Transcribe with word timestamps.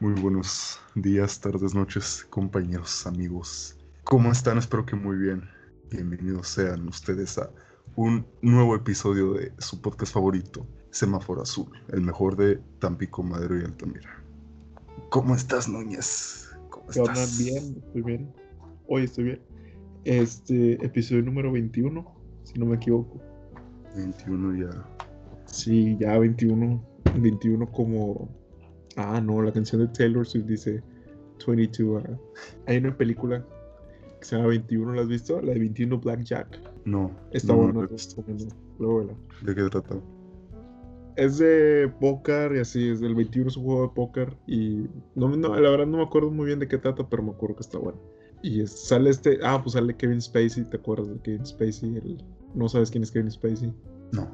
Muy 0.00 0.12
buenos 0.12 0.78
días, 0.94 1.40
tardes, 1.40 1.74
noches, 1.74 2.24
compañeros, 2.30 3.04
amigos. 3.04 3.76
¿Cómo 4.04 4.30
están? 4.30 4.56
Espero 4.56 4.86
que 4.86 4.94
muy 4.94 5.16
bien. 5.16 5.42
Bienvenidos 5.90 6.46
sean 6.50 6.86
ustedes 6.86 7.36
a 7.36 7.50
un 7.96 8.24
nuevo 8.40 8.76
episodio 8.76 9.32
de 9.32 9.52
su 9.58 9.82
podcast 9.82 10.14
favorito, 10.14 10.64
Semáforo 10.90 11.42
Azul, 11.42 11.68
el 11.88 12.02
mejor 12.02 12.36
de 12.36 12.60
Tampico, 12.78 13.24
Madero 13.24 13.58
y 13.60 13.64
Altamira. 13.64 14.22
¿Cómo 15.10 15.34
estás, 15.34 15.68
Núñez? 15.68 16.48
¿Cómo 16.70 16.88
estás? 16.90 17.36
Bien, 17.36 17.82
estoy 17.84 18.02
bien. 18.02 18.32
Hoy 18.86 19.02
estoy 19.02 19.24
bien. 19.24 19.42
Este, 20.04 20.74
episodio 20.74 21.24
número 21.24 21.50
21, 21.50 22.06
si 22.44 22.56
no 22.56 22.66
me 22.66 22.76
equivoco. 22.76 23.20
21 23.96 24.64
ya. 24.64 24.88
Sí, 25.46 25.96
ya 25.98 26.16
21. 26.20 26.80
21 27.16 27.66
como... 27.72 28.28
Ah, 29.00 29.20
no, 29.20 29.40
la 29.42 29.52
canción 29.52 29.80
de 29.80 29.88
Taylor 29.88 30.26
Swift 30.26 30.46
dice 30.46 30.82
22. 31.46 32.02
ah. 32.04 32.18
Hay 32.66 32.78
una 32.78 32.96
película 32.96 33.46
que 34.18 34.24
se 34.26 34.34
llama 34.36 34.48
21, 34.48 34.92
¿la 34.94 35.02
has 35.02 35.08
visto? 35.08 35.40
La 35.40 35.52
de 35.52 35.60
21 35.60 35.98
Blackjack. 36.00 36.58
No. 36.84 37.12
Está 37.30 37.52
no, 37.52 37.58
buena, 37.62 37.72
no. 37.82 37.88
Luego. 38.80 39.16
¿De 39.42 39.54
qué 39.54 39.62
trata? 39.70 39.96
Es 41.14 41.38
de 41.38 41.92
póker 42.00 42.56
y 42.56 42.58
así, 42.60 42.88
es 42.90 43.00
del 43.00 43.14
21 43.14 43.48
es 43.48 43.56
un 43.56 43.64
juego 43.64 43.82
de 43.82 43.88
póker 43.94 44.36
y 44.46 44.86
no, 45.14 45.28
no, 45.36 45.54
la 45.60 45.70
verdad 45.70 45.86
no 45.86 45.98
me 45.98 46.02
acuerdo 46.04 46.30
muy 46.30 46.46
bien 46.46 46.58
de 46.58 46.66
qué 46.68 46.78
trata, 46.78 47.08
pero 47.08 47.22
me 47.22 47.30
acuerdo 47.30 47.56
que 47.56 47.62
está 47.62 47.78
bueno. 47.78 47.98
Y 48.42 48.60
es- 48.60 48.86
sale 48.88 49.10
este, 49.10 49.38
ah, 49.42 49.60
pues 49.62 49.74
sale 49.74 49.96
Kevin 49.96 50.20
Spacey, 50.20 50.64
¿te 50.64 50.76
acuerdas 50.76 51.08
de 51.08 51.18
Kevin 51.20 51.44
Spacey? 51.46 51.96
El- 51.96 52.24
no 52.54 52.68
sabes 52.68 52.90
quién 52.90 53.02
es 53.02 53.10
Kevin 53.10 53.30
Spacey. 53.30 53.72
No. 54.12 54.28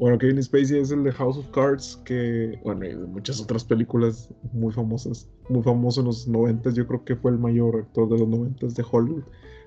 Bueno, 0.00 0.16
Kevin 0.16 0.42
Spacey 0.42 0.78
es 0.78 0.90
el 0.92 1.04
de 1.04 1.12
House 1.12 1.36
of 1.36 1.46
Cards, 1.50 2.00
que, 2.06 2.58
bueno, 2.64 2.86
y 2.86 2.88
de 2.88 3.06
muchas 3.06 3.38
otras 3.38 3.62
películas 3.62 4.30
muy 4.54 4.72
famosas, 4.72 5.28
muy 5.50 5.62
famoso 5.62 6.00
en 6.00 6.06
los 6.06 6.26
90, 6.26 6.70
yo 6.70 6.86
creo 6.86 7.04
que 7.04 7.16
fue 7.16 7.32
el 7.32 7.38
mayor 7.38 7.76
actor 7.76 8.08
de 8.08 8.18
los 8.18 8.26
90 8.26 8.66
de 8.68 8.84
Hollywood, 8.90 9.24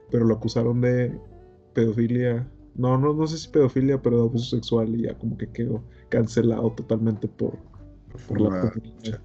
pero 0.09 0.25
lo 0.25 0.33
acusaron 0.33 0.81
de 0.81 1.15
pedofilia, 1.75 2.49
no, 2.73 2.97
no, 2.97 3.13
no 3.13 3.27
sé 3.27 3.37
si 3.37 3.47
pedofilia, 3.47 4.01
pero 4.01 4.17
de 4.17 4.23
abuso 4.23 4.55
sexual 4.55 4.95
y 4.95 5.03
ya 5.03 5.15
como 5.19 5.37
que 5.37 5.51
quedó 5.51 5.83
cancelado 6.09 6.71
totalmente 6.71 7.27
por, 7.27 7.59
por 8.27 8.41
la 8.41 8.71
comunidad. 8.71 9.21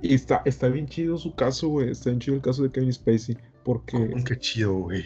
Y 0.00 0.14
está, 0.14 0.40
está 0.46 0.68
bien 0.68 0.86
chido 0.86 1.18
su 1.18 1.34
caso, 1.34 1.68
güey, 1.68 1.90
está 1.90 2.08
bien 2.08 2.20
chido 2.20 2.36
el 2.36 2.42
caso 2.42 2.62
de 2.62 2.70
Kevin 2.70 2.94
Spacey, 2.94 3.36
porque... 3.62 4.08
¿Cómo 4.10 4.24
que 4.24 4.38
chido, 4.38 4.72
güey? 4.72 5.02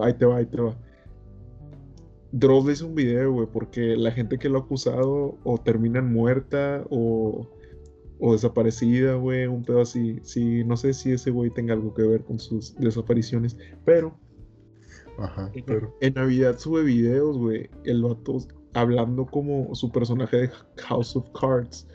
Ahí 0.00 0.14
te 0.14 0.24
va, 0.24 0.36
ahí 0.36 0.46
te 0.46 0.60
va. 0.60 0.76
Dross 2.32 2.64
le 2.64 2.72
hizo 2.72 2.86
un 2.86 2.94
video, 2.94 3.32
güey, 3.32 3.48
porque 3.52 3.96
la 3.96 4.12
gente 4.12 4.38
que 4.38 4.48
lo 4.48 4.58
ha 4.58 4.62
acusado 4.62 5.36
o 5.42 5.58
terminan 5.58 6.12
muerta 6.12 6.84
o, 6.90 7.48
o 8.20 8.32
desaparecida, 8.32 9.14
güey, 9.14 9.46
un 9.46 9.64
pedo 9.64 9.80
así. 9.80 10.20
Sí, 10.22 10.62
no 10.64 10.76
sé 10.76 10.92
si 10.92 11.12
ese 11.12 11.30
güey 11.30 11.50
tenga 11.50 11.74
algo 11.74 11.92
que 11.92 12.02
ver 12.02 12.24
con 12.24 12.38
sus 12.38 12.76
desapariciones, 12.76 13.56
pero 13.84 14.16
Ajá, 15.18 15.50
en, 15.54 15.64
pero. 15.64 15.96
en 16.00 16.14
Navidad 16.14 16.58
sube 16.58 16.84
videos, 16.84 17.36
güey, 17.36 17.68
el 17.84 18.02
vato 18.02 18.38
hablando 18.74 19.26
como 19.26 19.74
su 19.74 19.90
personaje 19.90 20.36
de 20.36 20.50
House 20.76 21.16
of 21.16 21.26
Cards. 21.38 21.86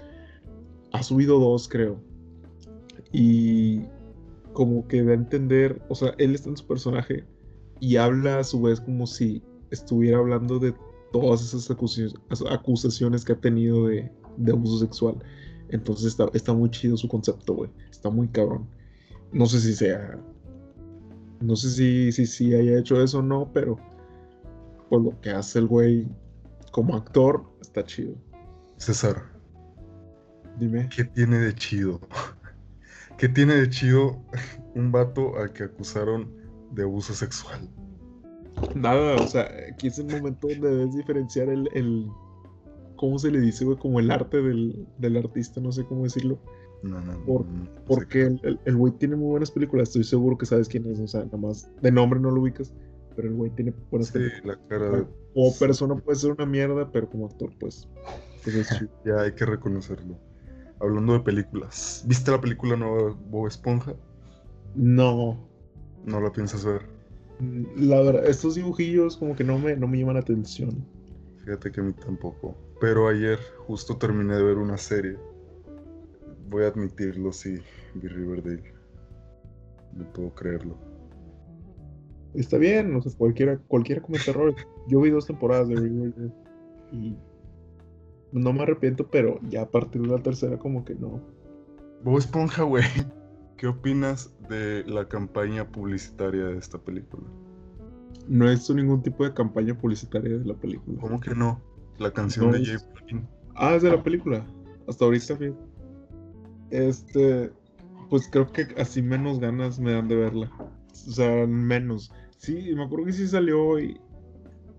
Ha 0.92 1.02
subido 1.04 1.40
dos, 1.40 1.68
creo. 1.68 1.98
Y 3.12 3.84
como 4.54 4.88
que 4.88 5.04
da 5.04 5.12
a 5.12 5.16
entender, 5.16 5.82
o 5.90 5.96
sea, 5.96 6.14
él 6.18 6.36
está 6.36 6.50
en 6.50 6.58
su 6.58 6.66
personaje 6.66 7.24
y 7.80 7.98
habla 7.98 8.40
a 8.40 8.44
su 8.44 8.62
vez 8.62 8.80
como 8.80 9.06
si 9.06 9.44
estuviera 9.76 10.18
hablando 10.18 10.60
de 10.60 10.74
todas 11.12 11.42
esas 11.42 11.70
acusaciones, 11.72 13.24
que 13.24 13.34
ha 13.34 13.40
tenido 13.40 13.88
de, 13.88 14.12
de 14.38 14.52
abuso 14.52 14.80
sexual. 14.80 15.16
Entonces 15.70 16.08
está, 16.08 16.30
está 16.34 16.54
muy 16.54 16.70
chido 16.70 16.98
su 16.98 17.08
concepto, 17.08 17.54
güey. 17.54 17.70
Está 17.90 18.10
muy 18.10 18.28
cabrón. 18.28 18.68
No 19.32 19.46
sé 19.46 19.60
si 19.60 19.76
sea. 19.76 20.20
No 21.42 21.56
sé 21.56 21.70
si, 21.70 22.12
si, 22.12 22.26
si 22.26 22.54
haya 22.54 22.80
hecho 22.80 23.02
eso 23.02 23.20
o 23.20 23.22
no, 23.22 23.50
pero 23.54 23.78
por 24.90 25.02
lo 25.02 25.20
que 25.22 25.30
hace 25.30 25.60
el 25.60 25.68
güey 25.68 26.08
como 26.72 26.96
actor, 26.96 27.44
está 27.62 27.84
chido. 27.84 28.16
César, 28.78 29.24
Dime. 30.60 30.88
¿qué 30.90 31.04
tiene 31.04 31.40
de 31.40 31.54
chido? 31.54 32.00
¿Qué 33.18 33.30
tiene 33.30 33.56
de 33.56 33.70
chido 33.70 34.22
un 34.74 34.92
vato 34.92 35.38
al 35.38 35.52
que 35.54 35.64
acusaron 35.64 36.30
de 36.72 36.84
abuso 36.84 37.14
sexual? 37.14 37.70
Nada, 38.74 39.18
o 39.18 39.28
sea, 39.28 39.50
aquí 39.72 39.88
es 39.88 40.00
el 40.00 40.08
momento 40.08 40.48
donde 40.48 40.70
debes 40.70 40.96
diferenciar 40.96 41.50
el, 41.50 41.70
el 41.74 42.08
¿cómo 42.98 43.20
se 43.20 43.32
le 43.32 43.40
dice, 43.40 43.66
güey? 43.66 43.78
Como 43.78 44.00
el 44.00 44.12
arte 44.12 44.42
del, 44.42 44.88
del 44.98 45.18
artista, 45.18 45.62
no 45.62 45.72
sé 45.72 45.86
cómo 45.86 46.04
decirlo. 46.04 46.38
No, 46.84 47.00
no. 47.02 47.18
Por- 47.26 47.46
Porque 47.88 48.24
el- 48.66 48.76
güey 48.76 48.94
tiene 48.94 49.16
muy 49.16 49.30
buenas 49.30 49.52
películas, 49.52 49.90
estoy 49.90 50.04
seguro 50.04 50.38
que 50.38 50.46
sabes 50.46 50.68
quién 50.68 50.86
es, 50.92 51.00
o 51.00 51.08
sea, 51.08 51.24
nada 51.26 51.38
más 51.38 51.70
de 51.82 51.92
nombre 51.92 52.20
no 52.20 52.32
lo 52.32 52.42
ubicas, 52.42 52.74
pero 53.16 53.28
el 53.30 53.34
güey 53.36 53.50
tiene 53.52 53.74
buenas 53.90 54.08
Sí, 54.10 54.14
películas. 54.14 54.58
la 54.62 54.68
cara 54.68 54.90
de. 54.92 55.06
Como 55.34 55.54
persona 55.58 55.96
puede 55.96 56.18
ser 56.18 56.32
una 56.32 56.46
mierda, 56.46 56.92
pero 56.92 57.10
como 57.10 57.26
actor, 57.28 57.52
pues, 57.60 57.88
pues 58.44 58.56
es 58.56 58.70
chido. 58.78 58.90
Ya 59.06 59.22
hay 59.22 59.34
que 59.34 59.46
reconocerlo. 59.46 60.18
Hablando 60.80 61.14
de 61.14 61.22
películas, 61.22 62.04
¿viste 62.08 62.32
la 62.32 62.42
película 62.42 62.76
nueva 62.76 63.16
Bob 63.30 63.48
Esponja? 63.48 63.94
No, 64.76 65.38
No 66.06 66.20
la 66.20 66.32
piensas 66.32 66.66
ver. 66.66 66.82
La 67.40 68.02
verdad, 68.02 68.26
estos 68.28 68.56
dibujillos 68.56 69.18
como 69.18 69.36
que 69.36 69.44
no 69.44 69.60
me, 69.60 69.76
no 69.76 69.88
me 69.88 70.00
llaman 70.00 70.16
la 70.16 70.22
atención. 70.22 70.86
Fíjate 71.44 71.72
que 71.72 71.82
a 71.82 71.84
mí 71.84 71.94
tampoco. 71.94 72.56
Pero 72.80 73.08
ayer 73.08 73.40
justo 73.68 73.98
terminé 73.98 74.36
de 74.36 74.44
ver 74.44 74.58
una 74.58 74.78
serie. 74.78 75.18
Voy 76.50 76.64
a 76.64 76.68
admitirlo, 76.68 77.32
sí, 77.32 77.60
vi 77.96 78.08
Riverdale. 78.08 78.74
No 79.94 80.12
puedo 80.14 80.34
creerlo. 80.34 80.78
Está 82.34 82.58
bien, 82.58 82.96
o 82.96 83.02
sea, 83.02 83.12
cualquiera, 83.18 83.58
cualquiera 83.68 84.02
comete 84.02 84.32
errores. 84.32 84.56
Yo 84.88 85.02
vi 85.02 85.10
dos 85.10 85.26
temporadas 85.26 85.70
de 85.70 85.76
Riverdale 85.76 86.32
y 86.92 87.16
no 88.32 88.52
me 88.52 88.64
arrepiento, 88.64 89.10
pero 89.10 89.40
ya 89.50 89.62
a 89.62 89.70
partir 89.70 90.02
de 90.02 90.08
la 90.10 90.22
tercera 90.22 90.58
como 90.58 90.84
que 90.84 90.96
no. 90.96 91.22
Bob 92.04 92.18
Esponja, 92.18 92.64
güey. 92.64 92.84
¿Qué 93.58 93.68
opinas 93.68 94.34
de 94.50 94.84
la 94.86 95.08
campaña 95.08 95.68
publicitaria 95.70 96.46
de 96.46 96.58
esta 96.58 96.78
película? 96.78 97.24
No 98.28 98.48
he 98.48 98.52
visto 98.52 98.74
ningún 98.74 99.02
tipo 99.02 99.24
de 99.24 99.34
campaña 99.34 99.78
publicitaria 99.78 100.38
de 100.38 100.46
la 100.46 100.56
película. 100.56 101.00
¿Cómo 101.00 101.20
que 101.20 101.34
no? 101.36 101.62
La 101.98 102.12
canción 102.12 102.48
No 102.48 102.54
de 102.54 102.64
es- 102.64 102.84
J. 103.10 103.22
Ah, 103.56 103.76
es 103.76 103.84
de 103.84 103.92
la 103.92 104.04
película. 104.04 104.46
Hasta 104.88 105.06
ahorita, 105.06 105.38
fíjate. 105.38 105.58
Este, 106.72 107.52
pues 108.10 108.28
creo 108.30 108.52
que 108.52 108.68
así 108.78 109.02
menos 109.02 109.40
ganas 109.40 109.80
me 109.80 109.94
dan 109.94 110.08
de 110.08 110.16
verla. 110.16 110.52
O 110.92 111.12
sea, 111.12 111.46
menos. 111.48 112.12
Sí, 112.38 112.74
me 112.76 112.84
acuerdo 112.84 113.06
que 113.06 113.14
sí 113.14 113.28
salió 113.28 113.80
y, 113.80 114.00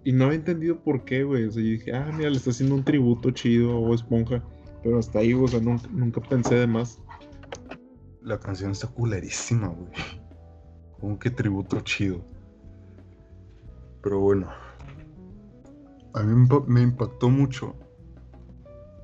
y 0.04 0.12
no 0.12 0.24
había 0.26 0.36
entendido 0.36 0.78
por 0.82 1.04
qué, 1.04 1.22
güey. 1.24 1.44
O 1.44 1.50
sea, 1.52 1.62
yo 1.62 1.70
dije, 1.70 1.92
ah, 1.94 2.12
mira, 2.16 2.30
le 2.30 2.36
está 2.36 2.50
haciendo 2.50 2.74
un 2.74 2.84
tributo 2.84 3.30
chido 3.30 3.78
o 3.78 3.94
esponja. 3.94 4.42
Pero 4.82 4.98
hasta 4.98 5.20
ahí, 5.20 5.32
o 5.32 5.48
sea, 5.48 5.60
nunca, 5.60 5.88
nunca 5.90 6.20
pensé 6.20 6.56
de 6.56 6.66
más. 6.66 7.00
La 8.26 8.40
canción 8.40 8.72
está 8.72 8.88
culerísima, 8.88 9.68
güey. 9.68 9.88
Como 11.00 11.16
que 11.16 11.30
tributo 11.30 11.78
chido. 11.80 12.24
Pero 14.02 14.18
bueno. 14.18 14.48
A 16.12 16.22
mí 16.24 16.34
me 16.34 16.48
impa- 16.48 16.66
me 16.66 16.80
impactó 16.82 17.30
mucho 17.30 17.76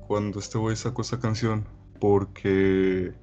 cuando 0.07 0.39
este 0.39 0.57
güey 0.57 0.75
sacó 0.75 1.03
esa 1.03 1.19
canción. 1.21 1.65
Porque. 2.01 3.13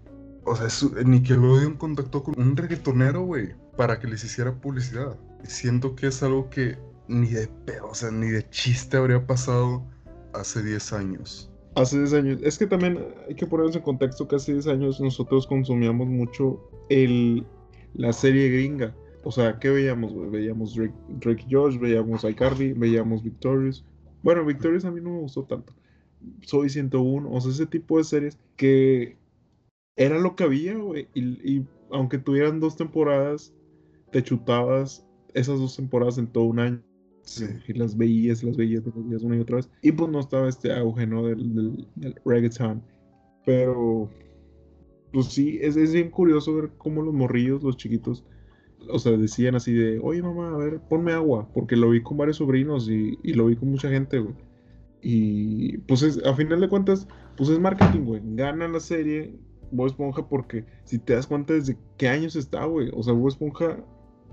O 0.47 0.57
sea, 0.57 0.69
es- 0.69 0.91
Nickelodeon 1.05 1.77
contactó 1.77 2.23
con 2.23 2.41
un 2.41 2.57
reggaetonero, 2.57 3.21
güey. 3.25 3.55
Para 3.77 3.99
que 4.01 4.07
les 4.07 4.25
hiciera 4.25 4.59
publicidad. 4.59 5.19
Siento 5.45 5.95
que 5.97 6.07
es 6.07 6.23
algo 6.23 6.49
que 6.49 6.79
ni 7.09 7.29
de 7.29 7.47
pedo, 7.67 7.89
o 7.89 7.95
sea, 7.95 8.11
ni 8.11 8.29
de 8.31 8.49
chiste 8.49 8.97
habría 8.97 9.27
pasado 9.27 9.85
hace 10.33 10.63
10 10.63 10.95
años. 10.95 11.50
Hace 11.75 11.99
10 11.99 12.13
años. 12.15 12.39
Es 12.43 12.59
que 12.59 12.67
también 12.67 12.99
hay 13.29 13.35
que 13.35 13.47
ponernos 13.47 13.77
en 13.77 13.83
contexto 13.83 14.27
que 14.27 14.37
hace 14.37 14.53
10 14.53 14.67
años 14.67 15.01
nosotros 15.01 15.47
consumíamos 15.47 16.09
mucho 16.09 16.61
el, 16.89 17.47
la 17.95 18.13
serie 18.13 18.51
gringa. 18.51 18.95
O 19.23 19.31
sea, 19.31 19.59
¿qué 19.59 19.71
veíamos? 19.71 20.13
Veíamos 20.31 20.75
Drake, 20.75 20.95
Drake 21.21 21.47
Josh, 21.51 21.79
veíamos 21.79 22.25
iCarly, 22.25 22.73
veíamos 22.73 23.23
Victorious. 23.23 23.85
Bueno, 24.23 24.45
Victorious 24.45 24.85
a 24.85 24.91
mí 24.91 25.01
no 25.01 25.11
me 25.11 25.21
gustó 25.21 25.45
tanto. 25.45 25.73
Soy 26.43 26.69
101, 26.69 27.31
o 27.31 27.41
sea, 27.41 27.51
ese 27.51 27.67
tipo 27.67 27.99
de 27.99 28.05
series 28.05 28.39
que 28.57 29.17
era 29.97 30.19
lo 30.19 30.37
que 30.37 30.45
había, 30.45 30.77
güey. 30.77 31.09
Y 31.15 31.63
aunque 31.91 32.19
tuvieran 32.19 32.61
dos 32.61 32.77
temporadas, 32.77 33.55
te 34.11 34.23
chutabas 34.23 35.07
esas 35.35 35.59
dos 35.59 35.77
temporadas 35.77 36.19
en 36.19 36.27
todo 36.27 36.45
un 36.45 36.59
año. 36.59 36.83
Sí. 37.23 37.45
Y 37.69 37.75
las 37.75 37.97
veías, 37.97 38.43
las 38.43 38.57
veías, 38.57 38.85
las 38.85 38.95
veías 38.95 39.23
una 39.23 39.37
y 39.37 39.41
otra 39.41 39.57
vez. 39.57 39.71
Y 39.83 39.93
pues 39.93 40.11
no 40.11 40.21
estaba 40.21 40.49
este 40.49 40.73
auge, 40.73 41.07
¿no? 41.07 41.27
Del, 41.27 41.55
del, 41.55 41.89
del 41.97 42.15
reggaeton. 42.25 42.83
Pero, 43.45 44.11
pues 45.13 45.27
sí, 45.27 45.59
es, 45.61 45.77
es 45.77 45.93
bien 45.93 46.11
curioso 46.11 46.55
ver 46.55 46.71
cómo 46.79 47.03
los 47.03 47.15
morrillos, 47.15 47.63
los 47.63 47.77
chiquitos, 47.77 48.25
o 48.89 48.99
sea, 48.99 49.17
decían 49.17 49.55
así 49.55 49.73
de, 49.73 49.99
oye 50.01 50.23
mamá, 50.23 50.55
a 50.55 50.57
ver, 50.57 50.81
ponme 50.89 51.13
agua. 51.13 51.49
Porque 51.53 51.77
lo 51.77 51.91
vi 51.91 52.03
con 52.03 52.17
varios 52.17 52.39
sobrinos 52.39 52.89
y, 52.89 53.19
y 53.23 53.35
lo 53.35 53.47
vi 53.47 53.57
con 53.57 53.71
mucha 53.71 53.89
gente, 53.89 54.19
güey. 54.19 54.35
Y 55.03 55.79
pues 55.79 56.03
es, 56.03 56.25
a 56.25 56.35
final 56.35 56.61
de 56.61 56.69
cuentas, 56.69 57.09
pues 57.37 57.49
es 57.49 57.59
marketing, 57.59 58.01
güey. 58.01 58.23
Gana 58.35 58.69
la 58.69 58.81
serie 58.81 59.35
Bob 59.71 59.87
Esponja 59.87 60.29
porque 60.29 60.65
si 60.85 60.99
te 60.99 61.15
das 61.15 61.27
cuenta 61.27 61.55
desde 61.55 61.79
qué 61.97 62.09
años 62.09 62.37
está, 62.37 62.65
güey. 62.65 62.91
O 62.95 63.03
sea, 63.03 63.15
Bob 63.15 63.29
Esponja, 63.29 63.79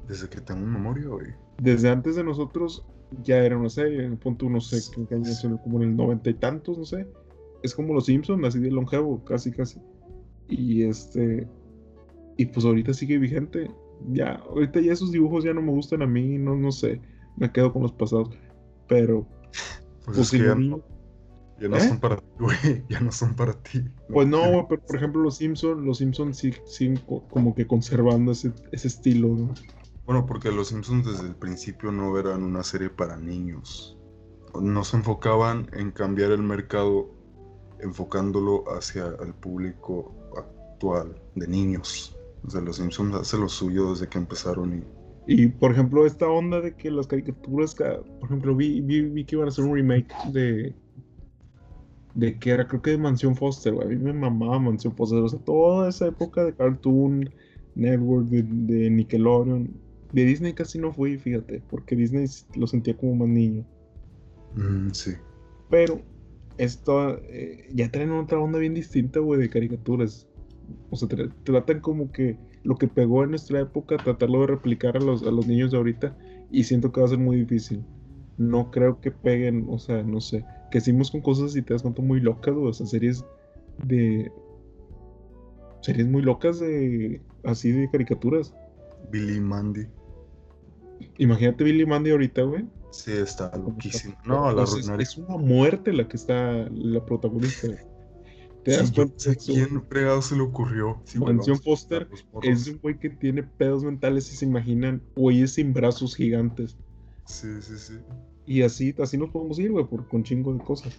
Desde 0.07 0.30
que 0.30 0.42
tengo 0.42 0.66
memoria, 0.66 1.07
güey. 1.07 1.47
Desde 1.62 1.89
antes 1.89 2.15
de 2.15 2.24
nosotros, 2.24 2.86
ya 3.24 3.38
era 3.38 3.57
una 3.57 3.69
serie. 3.69 4.04
En 4.06 4.12
el 4.13 4.18
punto, 4.18 4.50
no 4.50 4.59
sé 4.62 4.80
qué 5.07 5.15
año 5.15 5.59
como 5.63 5.81
en 5.81 5.89
el 5.89 5.95
noventa 5.95 6.30
y 6.30 6.33
tantos, 6.36 6.77
no 6.77 6.86
sé. 6.86 7.07
Es 7.63 7.74
como 7.74 7.94
los 7.94 8.06
Simpsons, 8.06 8.45
así 8.45 8.59
de 8.59 8.71
longevo, 8.71 9.24
casi, 9.25 9.51
casi. 9.51 9.80
Y 10.48 10.83
este. 10.83 11.48
Y 12.38 12.45
pues 12.48 12.65
ahorita 12.65 12.94
sigue 12.94 13.18
vigente. 13.18 13.71
Ya, 14.12 14.36
ahorita 14.50 14.80
ya 14.80 14.94
esos 14.94 15.12
dibujos 15.12 15.44
ya 15.44 15.54
no 15.54 15.62
me 15.62 15.71
gustan 15.71 16.04
a 16.04 16.07
mí, 16.07 16.38
no, 16.38 16.56
no 16.56 16.71
sé. 16.71 17.01
Me 17.36 17.51
quedo 17.51 17.74
con 17.74 17.81
los 17.81 17.92
pasados. 17.94 18.30
Pero, 18.88 19.27
Pues, 20.06 20.18
pues 20.18 20.27
si 20.30 20.38
ya, 20.39 20.53
niños- 20.56 20.81
ya 21.60 21.68
no 21.68 21.77
¿Eh? 21.77 21.81
son 21.81 22.00
para 22.00 22.18
ti, 22.18 22.24
güey. 22.39 22.56
Ya 22.89 23.00
no 23.00 23.12
son 23.12 23.36
para 23.36 23.53
ti. 23.53 23.83
Pues 24.13 24.27
no, 24.27 24.39
güey, 24.51 24.65
pero 24.69 24.81
por 24.86 24.95
ejemplo 24.95 25.21
los 25.21 25.38
Simpsons, 25.38 25.83
los 25.83 25.98
Simpsons 25.98 26.38
sí, 26.38 26.53
siguen 26.65 26.98
co- 27.07 27.24
como 27.30 27.56
que 27.56 27.65
conservando 27.65 28.31
ese, 28.31 28.51
ese 28.71 28.88
estilo, 28.88 29.30
¿no? 29.30 29.53
Bueno, 30.07 30.25
porque 30.25 30.51
los 30.51 30.69
Simpsons 30.69 31.06
desde 31.06 31.27
el 31.27 31.36
principio 31.36 31.92
no 31.92 32.18
eran 32.18 32.42
una 32.44 32.63
serie 32.63 32.89
para 32.89 33.18
niños. 33.18 33.98
No 34.59 34.83
se 34.83 34.98
enfocaban 34.98 35.69
en 35.74 35.92
cambiar 35.92 36.31
el 36.31 36.42
mercado 36.42 37.09
enfocándolo 37.81 38.63
hacia 38.75 39.07
el 39.24 39.33
público 39.36 40.15
actual 40.38 41.21
de 41.36 41.48
niños. 41.48 42.18
O 42.45 42.50
sea, 42.50 42.62
los 42.62 42.77
Simpsons 42.77 43.15
hacen 43.15 43.42
lo 43.42 43.50
suyo 43.50 43.92
desde 43.92 44.07
que 44.07 44.18
empezaron 44.18 44.80
y 44.80 44.83
Y 45.44 45.48
por 45.50 45.71
ejemplo, 45.74 46.06
esta 46.06 46.30
onda 46.30 46.62
de 46.62 46.74
que 46.75 46.89
las 46.89 47.06
caricaturas, 47.07 47.75
ca- 47.75 48.01
por 48.19 48.30
ejemplo, 48.30 48.56
vi, 48.56 48.80
vi, 48.81 49.01
vi 49.01 49.25
que 49.25 49.36
iban 49.36 49.48
a 49.48 49.50
hacer 49.50 49.65
un 49.65 49.75
remake 49.75 50.13
de. 50.31 50.74
de 52.13 52.39
que 52.39 52.51
era, 52.51 52.68
creo 52.68 52.81
que 52.81 52.92
de 52.92 52.98
Mansión 52.98 53.36
Foster, 53.36 53.74
güey. 53.74 53.88
A 53.88 53.89
mí 53.89 53.98
me 53.98 54.13
mamaba 54.13 54.60
Mansión 54.60 54.95
Foster. 54.95 55.19
O 55.19 55.30
sea, 55.30 55.39
toda 55.39 55.89
esa 55.89 56.07
época 56.07 56.45
de 56.45 56.56
Cartoon 56.56 57.30
Network, 57.75 58.27
de 58.30 58.89
Nickelodeon. 58.89 59.86
De 60.13 60.25
Disney 60.25 60.54
casi 60.54 60.80
no 60.80 60.94
fui, 60.94 61.18
fíjate, 61.18 61.62
porque 61.69 61.95
Disney 61.95 62.25
lo 62.56 62.68
sentía 62.68 62.95
como 62.95 63.15
más 63.15 63.27
niño. 63.27 63.65
Mm, 64.56 64.92
sí. 64.92 65.12
Pero 65.69 66.01
esto 66.57 67.19
eh, 67.24 67.68
ya 67.74 67.92
traen 67.92 68.12
otra 68.12 68.39
onda 68.39 68.57
bien 68.59 68.74
distinta, 68.74 69.19
güey, 69.19 69.39
de 69.39 69.50
caricaturas. 69.50 70.27
O 70.89 70.95
sea, 70.95 71.07
tra- 71.09 71.33
tratan 71.44 71.81
como 71.81 72.12
que 72.12 72.38
lo 72.63 72.75
que 72.77 72.88
pegó 72.88 73.24
en 73.24 73.31
nuestra 73.31 73.59
época, 73.62 73.98
tratarlo 73.98 74.42
de 74.42 74.48
replicar 74.48 74.98
a 74.98 75.00
los, 75.00 75.24
a 75.24 75.31
los 75.31 75.45
niños 75.48 75.71
de 75.71 75.77
ahorita. 75.77 76.18
Y 76.51 76.63
siento 76.63 76.92
que 76.92 77.01
va 77.01 77.07
a 77.07 77.10
ser 77.10 77.19
muy 77.19 77.38
difícil. 77.38 77.83
No 78.38 78.71
creo 78.71 79.01
que 79.01 79.12
peguen, 79.12 79.65
o 79.69 79.77
sea, 79.77 80.03
no 80.03 80.21
sé. 80.21 80.45
Que 80.71 80.77
hicimos 80.77 81.12
con 81.12 81.21
cosas, 81.21 81.51
si 81.51 81.62
te 81.62 81.74
das 81.74 81.81
cuenta, 81.81 82.01
muy 82.01 82.21
locas, 82.21 82.53
güey. 82.56 82.69
O 82.69 82.74
sea, 82.74 82.86
series 82.86 83.25
de. 83.86 84.31
Series 85.81 86.07
muy 86.07 86.21
locas 86.21 86.60
de. 86.60 87.21
Así 87.44 87.71
de 87.71 87.89
caricaturas. 87.89 88.53
Billy 89.12 89.40
Mandy. 89.40 89.88
Imagínate 91.18 91.64
Billy 91.64 91.86
Mandy 91.86 92.12
ahorita, 92.12 92.42
güey. 92.44 92.66
Sí, 92.92 93.12
está 93.12 93.56
loquísimo. 93.58 94.16
No, 94.26 94.52
la 94.52 94.66
sea, 94.66 94.96
es, 94.98 95.18
una 95.18 95.38
muerte 95.38 95.94
la 95.94 96.08
que 96.08 96.18
está 96.18 96.68
la 96.72 97.06
protagonista. 97.06 97.68
Te 98.64 98.72
Sí, 98.74 98.78
das 98.80 98.92
yo 98.92 99.04
cuenta 99.04 99.36
quién 99.36 99.84
fregado 99.88 100.22
se 100.22 100.36
le 100.36 100.42
ocurrió. 100.42 101.02
Sí, 101.06 101.20
Mansión 101.20 101.58
Foster 101.60 102.08
porros. 102.32 102.50
Es 102.50 102.68
un 102.68 102.80
güey 102.80 103.00
que 103.00 103.10
tiene 103.10 103.44
pedos 103.44 103.84
mentales 103.84 104.32
y 104.34 104.36
se 104.36 104.46
imaginan 104.46 105.02
güeyes 105.16 105.54
sin 105.54 105.72
brazos 105.74 106.16
gigantes. 106.16 106.76
Sí, 107.26 107.48
sí, 107.62 107.78
sí. 107.78 107.94
Y 108.46 108.64
así, 108.64 108.94
así 109.02 109.18
nos 109.18 109.30
podemos 109.30 109.58
ir, 109.60 109.72
güey, 109.72 109.86
por, 109.86 110.08
con 110.10 110.24
chingo 110.24 110.54
de 110.54 110.64
cosas. 110.64 110.94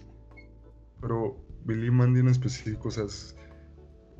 Pero 1.00 1.36
Billy 1.64 1.90
Mandy 1.90 2.20
en 2.20 2.28
específico, 2.28 2.88
o 2.88 2.90
sea, 2.90 3.04
es, 3.04 3.36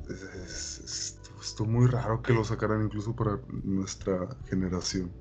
es, 0.09 0.79
es- 0.83 1.18
estuvo 1.41 1.67
muy 1.67 1.87
raro 1.87 2.21
que 2.21 2.33
lo 2.33 2.43
sacaran 2.43 2.83
incluso 2.85 3.15
para 3.15 3.39
nuestra 3.63 4.27
generación. 4.49 5.11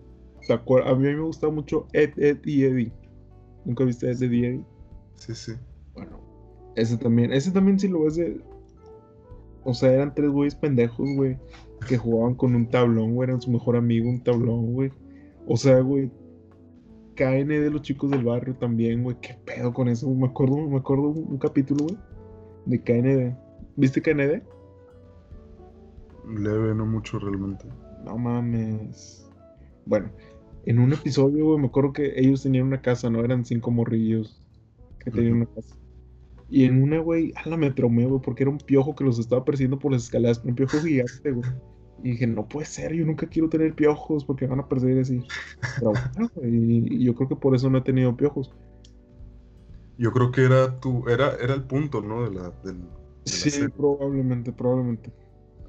¿Te 0.47 0.55
acuer- 0.55 0.87
A 0.87 0.95
mí 0.95 1.03
me 1.05 1.21
gusta 1.21 1.49
mucho 1.49 1.87
Ed, 1.93 2.11
Ed 2.17 2.39
y 2.45 2.65
Eddie. 2.65 2.93
¿Nunca 3.65 3.85
viste 3.85 4.11
Ed, 4.11 4.23
Ed 4.23 4.31
y 4.33 4.45
Eddie? 4.45 4.65
Sí, 5.17 5.35
sí. 5.35 5.53
Bueno, 5.95 6.21
ese 6.77 6.97
también. 6.97 7.33
Ese 7.33 7.51
también 7.51 7.79
si 7.79 7.89
lo 7.89 8.03
ves 8.05 8.17
de... 8.17 8.41
O 9.65 9.75
sea, 9.75 9.93
eran 9.93 10.15
tres 10.15 10.31
güeyes 10.31 10.55
pendejos, 10.55 11.07
güey. 11.17 11.37
Que 11.89 11.99
jugaban 11.99 12.35
con 12.35 12.55
un 12.55 12.69
tablón, 12.71 13.15
güey. 13.15 13.29
Eran 13.29 13.41
su 13.43 13.51
mejor 13.51 13.77
amigo, 13.77 14.09
un 14.09 14.23
tablón, 14.23 14.73
güey. 14.73 14.93
O 15.47 15.57
sea, 15.57 15.81
güey. 15.81 16.11
KN 17.17 17.49
de 17.49 17.71
los 17.71 17.83
chicos 17.83 18.11
del 18.11 18.23
barrio 18.25 18.55
también, 18.55 19.03
güey. 19.03 19.17
¿Qué 19.21 19.37
pedo 19.45 19.73
con 19.75 19.89
eso? 19.89 20.09
Me 20.09 20.27
acuerdo, 20.29 20.57
me 20.57 20.77
acuerdo 20.79 21.09
un, 21.09 21.33
un 21.33 21.39
capítulo, 21.39 21.85
güey. 21.85 21.99
De 22.67 22.81
KND. 22.81 23.37
¿Viste 23.77 24.01
KND? 24.01 24.43
Leve, 26.29 26.75
no 26.75 26.87
mucho 26.87 27.19
realmente. 27.19 27.67
No 28.05 28.19
mames. 28.19 29.29
Bueno, 29.85 30.13
en 30.65 30.79
un 30.79 30.93
episodio, 30.93 31.47
güey, 31.47 31.59
me 31.61 31.69
acuerdo 31.69 31.93
que 31.93 32.13
ellos 32.19 32.43
tenían 32.43 32.67
una 32.67 32.81
casa, 32.83 33.11
¿no? 33.11 33.25
Eran 33.25 33.45
cinco 33.45 33.71
morrillos 33.71 34.45
que 35.01 35.11
tenían 35.11 35.35
una 35.37 35.47
casa. 35.47 35.77
Y 36.49 36.65
en 36.65 36.83
una, 36.83 36.99
güey, 37.01 37.33
a 37.37 37.49
la 37.49 37.57
me 37.57 37.71
traumé, 37.73 38.07
güey, 38.07 38.21
porque 38.23 38.43
era 38.45 38.51
un 38.51 38.59
piojo 38.59 38.95
que 38.95 39.05
los 39.05 39.19
estaba 39.19 39.45
persiguiendo 39.45 39.79
por 39.79 39.93
las 39.93 40.05
escaleras, 40.05 40.43
un 40.45 40.55
piojo 40.55 40.83
gigante, 40.83 41.33
güey. 41.33 41.51
Y 42.03 42.11
dije, 42.13 42.27
no 42.27 42.49
puede 42.49 42.67
ser, 42.67 42.93
yo 42.95 43.05
nunca 43.05 43.27
quiero 43.29 43.49
tener 43.49 43.75
piojos 43.75 44.25
porque 44.25 44.47
me 44.47 44.51
van 44.53 44.61
a 44.61 44.69
perseguir 44.69 44.99
así. 45.01 45.27
Pero 45.79 45.93
bueno, 45.93 46.31
güey, 46.35 46.51
y 46.95 47.05
yo 47.05 47.15
creo 47.15 47.29
que 47.29 47.37
por 47.37 47.55
eso 47.55 47.71
no 47.71 47.79
he 47.79 47.83
tenido 47.83 48.17
piojos. 48.17 48.55
Yo 49.99 50.13
creo 50.13 50.31
que 50.31 50.45
era 50.45 50.79
tu, 50.81 51.09
era, 51.09 51.35
era 51.37 51.55
el 51.55 51.65
punto, 51.67 52.01
¿no? 52.01 52.23
De 52.29 52.35
la, 52.35 52.51
del, 52.63 52.83
de 53.31 53.39
la 53.39 53.43
Sí, 53.43 53.51
serie. 53.51 53.69
probablemente, 53.71 54.53
probablemente. 54.53 55.13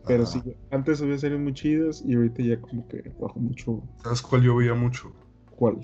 Pero 0.08 0.24
Ajá. 0.24 0.32
sí, 0.32 0.56
antes 0.72 1.02
había 1.02 1.18
series 1.18 1.40
muy 1.40 1.54
chidas 1.54 2.04
y 2.06 2.16
ahorita 2.16 2.42
ya 2.44 2.60
como 2.62 2.88
que 2.88 3.12
bajo 3.20 3.40
mucho. 3.40 3.82
¿Sabes 4.04 4.22
cuál 4.22 4.42
yo 4.44 4.56
veía 4.56 4.74
mucho? 4.74 5.12
¿Cuál? 5.56 5.78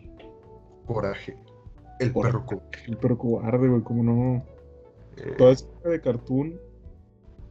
Coraje. 0.86 1.36
El 2.00 2.12
Coraje. 2.14 2.34
perro 2.34 2.46
co- 2.46 2.62
El 2.88 2.98
perro 2.98 3.18
cobarde, 3.18 3.68
güey, 3.68 3.82
como 3.84 4.04
no. 4.04 4.44
eh, 5.18 5.34
Toda 5.38 5.52
esa 5.52 5.68
de 5.86 6.02
cartoon 6.02 6.60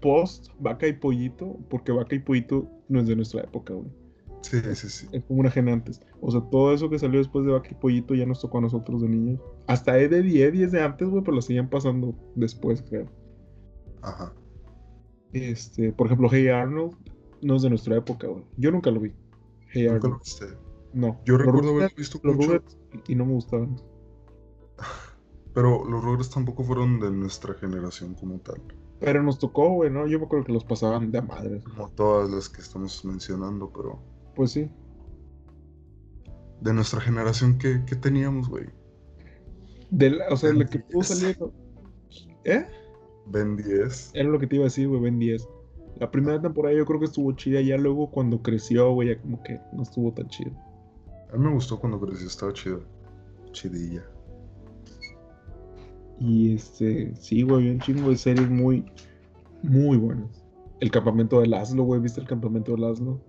post 0.01 0.49
Vaca 0.59 0.87
y 0.87 0.93
Pollito, 0.93 1.57
porque 1.71 1.91
Vaca 1.93 2.15
y 2.15 2.19
Pollito 2.19 2.69
no 2.89 3.01
es 3.01 3.07
de 3.07 3.17
nuestra 3.17 3.41
época, 3.43 3.73
güey. 3.73 3.89
sí, 4.43 4.61
sí, 4.75 4.89
sí. 4.91 5.09
Es 5.13 5.25
como 5.25 5.41
una 5.41 5.51
gen 5.51 5.69
antes. 5.71 6.01
O 6.21 6.31
sea, 6.31 6.43
todo 6.51 6.75
eso 6.75 6.91
que 6.91 6.99
salió 6.99 7.19
después 7.19 7.47
de 7.47 7.53
Vaca 7.53 7.69
y 7.71 7.75
Pollito 7.75 8.15
ya 8.15 8.27
nos 8.27 8.41
tocó 8.41 8.59
a 8.59 8.63
nosotros 8.63 9.01
de 9.01 9.09
niños. 9.09 9.41
Hasta 9.67 9.99
Ed, 9.99 10.13
Ed 10.13 10.25
y 10.27 10.43
Eddie 10.43 10.65
es 10.65 10.73
de 10.73 10.83
antes, 10.83 11.09
güey, 11.09 11.23
pero 11.25 11.37
lo 11.37 11.43
seguían 11.43 11.71
pasando 11.71 12.15
después, 12.35 12.83
creo. 12.83 13.07
Ajá. 14.03 14.35
Este, 15.35 15.93
por 15.93 16.07
ejemplo, 16.07 16.29
Hey 16.31 16.49
Arnold 16.49 16.95
no 17.43 17.57
es 17.57 17.63
de 17.63 17.69
nuestra 17.69 17.97
época, 17.97 18.27
güey. 18.29 18.45
Yo 18.57 18.71
nunca 18.71 18.91
lo 18.91 19.01
vi. 19.01 19.13
Hey 19.73 19.83
Nunca 19.89 19.93
lo 20.09 20.15
Arnold. 20.15 20.23
viste. 20.23 20.47
No. 20.95 21.21
Yo 21.27 21.37
Los 21.37 21.47
recuerdo 21.47 21.71
haberlo 21.71 21.97
visto 21.97 22.21
los 22.23 22.37
mucho, 22.37 22.47
Rugrats 22.53 22.79
y 23.09 23.15
no 23.17 23.27
me 23.27 23.33
gustaban. 23.35 23.77
pero 25.53 25.85
los 25.85 26.03
Rugrats 26.05 26.31
tampoco 26.31 26.63
fueron 26.65 27.01
de 27.01 27.11
nuestra 27.11 27.55
generación 27.55 28.15
como 28.15 28.39
tal. 28.39 28.61
Pero 29.01 29.23
nos 29.23 29.39
tocó, 29.39 29.69
güey, 29.71 29.91
¿no? 29.91 30.07
Yo 30.07 30.19
me 30.21 30.27
acuerdo 30.27 30.47
que 30.47 30.53
los 30.53 30.65
pasaban 30.65 31.11
de 31.11 31.19
a 31.19 31.23
madres. 31.23 31.63
Como 31.65 31.91
todas 31.91 32.31
las 32.31 32.49
que 32.49 32.61
estamos 32.63 33.05
mencionando, 33.05 33.71
pero 33.75 33.99
Pues 34.37 34.53
sí. 34.53 34.71
de 36.61 36.73
nuestra 36.73 37.01
generación, 37.01 37.59
¿qué, 37.59 37.83
qué 37.87 37.97
teníamos, 37.97 38.49
güey? 38.49 38.67
De 39.91 40.11
la- 40.11 40.29
o 40.31 40.37
sea, 40.37 40.53
la 40.53 40.65
que 40.67 40.79
pudo 40.79 41.03
10. 41.03 41.07
salir. 41.09 41.39
¿Eh? 42.45 42.67
Ben 43.27 43.57
10. 43.57 44.13
Era 44.15 44.29
lo 44.29 44.39
que 44.39 44.47
te 44.47 44.57
iba 44.57 44.65
a 44.65 44.67
decir, 44.67 44.89
güey, 44.89 45.01
Ben 45.01 45.19
10. 45.19 45.49
La 46.01 46.11
primera 46.11 46.41
temporada 46.41 46.77
yo 46.77 46.85
creo 46.85 46.99
que 46.99 47.07
estuvo 47.07 47.33
chida, 47.33 47.61
ya 47.61 47.77
luego 47.77 48.11
cuando 48.11 48.43
creció, 48.43 48.93
güey, 48.93 49.09
ya 49.09 49.21
como 49.21 49.43
que 49.43 49.61
no 49.73 49.83
estuvo 49.83 50.13
tan 50.13 50.29
chido. 50.29 50.53
A 51.33 51.37
mí 51.37 51.45
me 51.45 51.53
gustó 51.53 51.79
cuando 51.79 52.01
creció, 52.01 52.27
estaba 52.27 52.53
chida. 52.53 52.81
Chidilla. 53.53 54.05
Y 56.21 56.55
este, 56.55 57.15
sí, 57.17 57.43
güey, 57.43 57.71
un 57.71 57.81
chingo 57.81 58.11
de 58.11 58.17
series 58.17 58.49
muy, 58.49 58.85
muy 59.63 59.97
buenas. 59.97 60.43
El 60.81 60.91
campamento 60.91 61.41
de 61.41 61.47
Laszlo, 61.47 61.85
güey, 61.85 62.01
¿viste 62.01 62.21
el 62.21 62.27
campamento 62.27 62.73
de 62.73 62.79
Laszlo? 62.79 63.21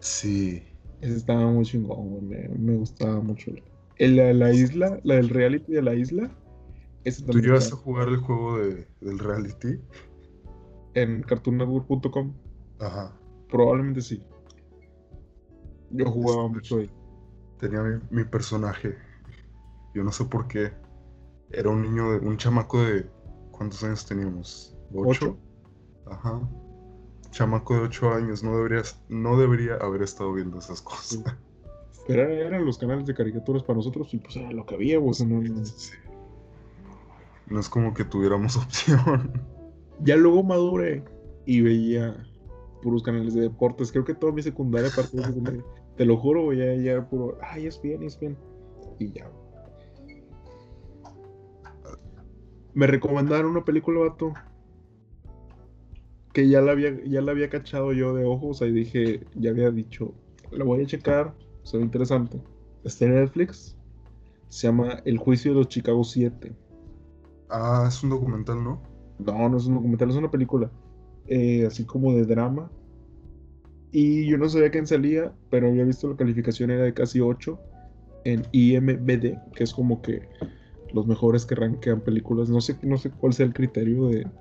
Sí. 0.00 0.62
Ese 1.00 1.16
estaba 1.16 1.50
muy 1.50 1.64
chingón, 1.64 2.10
güey, 2.10 2.22
me, 2.22 2.48
me 2.56 2.76
gustaba 2.76 3.20
mucho. 3.20 3.50
El 3.96 4.16
de 4.16 4.34
la 4.34 4.52
isla, 4.52 5.00
la 5.04 5.16
del 5.16 5.28
reality 5.28 5.72
de 5.72 5.82
la 5.82 5.94
isla, 5.94 6.30
¿Tú 7.04 7.40
llegaste 7.40 7.74
a 7.74 7.76
jugar 7.76 8.08
el 8.08 8.18
juego 8.18 8.58
de, 8.58 8.86
del 9.00 9.18
reality? 9.18 9.80
en 10.94 11.22
cartoonnetwork.com. 11.22 12.32
Ajá. 12.78 13.12
Probablemente 13.48 14.02
sí. 14.02 14.22
Yo 15.90 16.06
jugaba 16.10 16.42
Este- 16.44 16.54
mucho 16.54 16.76
ahí. 16.78 16.90
Tenía 17.58 17.82
mi, 17.82 18.00
mi 18.10 18.24
personaje. 18.24 18.96
Yo 19.94 20.02
no 20.04 20.12
sé 20.12 20.24
por 20.26 20.48
qué. 20.48 20.72
Era 21.50 21.70
un 21.70 21.82
niño, 21.82 22.12
de, 22.12 22.18
un 22.26 22.36
chamaco 22.36 22.82
de... 22.82 23.06
¿Cuántos 23.50 23.82
años 23.84 24.04
teníamos? 24.06 24.76
¿Ocho? 24.94 25.36
Ajá. 26.06 26.40
Chamaco 27.30 27.74
de 27.74 27.80
8 27.82 28.12
años. 28.12 28.42
No, 28.42 28.56
deberías, 28.56 29.00
no 29.08 29.38
debería 29.38 29.74
haber 29.76 30.02
estado 30.02 30.32
viendo 30.32 30.58
esas 30.58 30.82
cosas. 30.82 31.22
Pero 32.06 32.22
era- 32.22 32.34
eran 32.48 32.66
los 32.66 32.78
canales 32.78 33.06
de 33.06 33.14
caricaturas 33.14 33.62
para 33.62 33.76
nosotros 33.76 34.12
y 34.12 34.18
pues 34.18 34.36
era 34.36 34.50
lo 34.50 34.66
que 34.66 34.74
había, 34.74 34.98
no- 34.98 35.06
no- 35.40 35.64
Sí. 35.64 35.92
No 37.48 37.60
es 37.60 37.68
como 37.68 37.94
que 37.94 38.04
tuviéramos 38.04 38.56
opción. 38.64 39.32
Ya 40.00 40.16
luego 40.16 40.42
maduré 40.42 41.04
y 41.46 41.60
veía 41.60 42.26
puros 42.82 43.02
canales 43.02 43.34
de 43.34 43.42
deportes. 43.42 43.92
Creo 43.92 44.04
que 44.04 44.14
toda 44.14 44.32
mi 44.32 44.42
secundaria, 44.42 44.88
aparte 44.88 45.16
de 45.16 45.24
secundaria, 45.24 45.64
te 45.96 46.04
lo 46.04 46.16
juro, 46.16 46.52
ya, 46.52 46.74
ya 46.74 46.92
era 46.92 47.08
puro, 47.08 47.38
ay, 47.40 47.66
es 47.66 47.80
bien, 47.80 48.02
es 48.02 48.18
bien. 48.18 48.36
Y 48.98 49.12
ya. 49.12 49.30
Me 52.74 52.86
recomendaron 52.86 53.50
una 53.50 53.64
película, 53.64 54.00
vato, 54.00 54.32
que 56.32 56.48
ya 56.48 56.60
la 56.62 56.72
había, 56.72 57.02
ya 57.04 57.20
la 57.20 57.32
había 57.32 57.50
cachado 57.50 57.92
yo 57.92 58.14
de 58.14 58.24
ojos, 58.24 58.62
ahí 58.62 58.72
dije, 58.72 59.20
ya 59.34 59.50
había 59.50 59.70
dicho, 59.70 60.14
la 60.50 60.64
voy 60.64 60.82
a 60.82 60.86
checar, 60.86 61.34
se 61.62 61.76
ve 61.76 61.84
interesante. 61.84 62.40
Está 62.84 63.04
en 63.04 63.14
Netflix, 63.14 63.76
se 64.48 64.66
llama 64.66 65.02
El 65.04 65.18
juicio 65.18 65.52
de 65.52 65.58
los 65.58 65.68
Chicago 65.68 66.02
7. 66.02 66.52
Ah, 67.52 67.84
es 67.88 68.02
un 68.02 68.10
documental, 68.10 68.64
¿no? 68.64 68.82
No, 69.18 69.48
no 69.48 69.56
es 69.58 69.66
un 69.66 69.74
documental, 69.74 70.10
es 70.10 70.16
una 70.16 70.30
película. 70.30 70.72
eh, 71.26 71.66
así 71.66 71.86
como 71.86 72.14
de 72.14 72.26
drama. 72.26 72.72
Y 73.92 74.26
yo 74.28 74.38
no 74.38 74.48
sabía 74.48 74.70
quién 74.70 74.86
salía, 74.86 75.34
pero 75.50 75.68
había 75.68 75.84
visto 75.84 76.08
la 76.08 76.16
calificación 76.16 76.70
era 76.70 76.84
de 76.84 76.94
casi 76.94 77.20
8 77.20 77.62
en 78.24 78.46
IMBD, 78.52 79.38
que 79.54 79.64
es 79.64 79.74
como 79.74 80.02
que 80.02 80.28
los 80.94 81.06
mejores 81.08 81.46
que 81.46 81.56
rankean 81.56 82.02
películas. 82.02 82.50
No 82.50 82.60
sé, 82.62 82.78
no 82.82 82.98
sé 82.98 83.10
cuál 83.12 83.34
sea 83.34 83.46
el 83.46 83.54
criterio 83.54 84.08
de, 84.08 84.32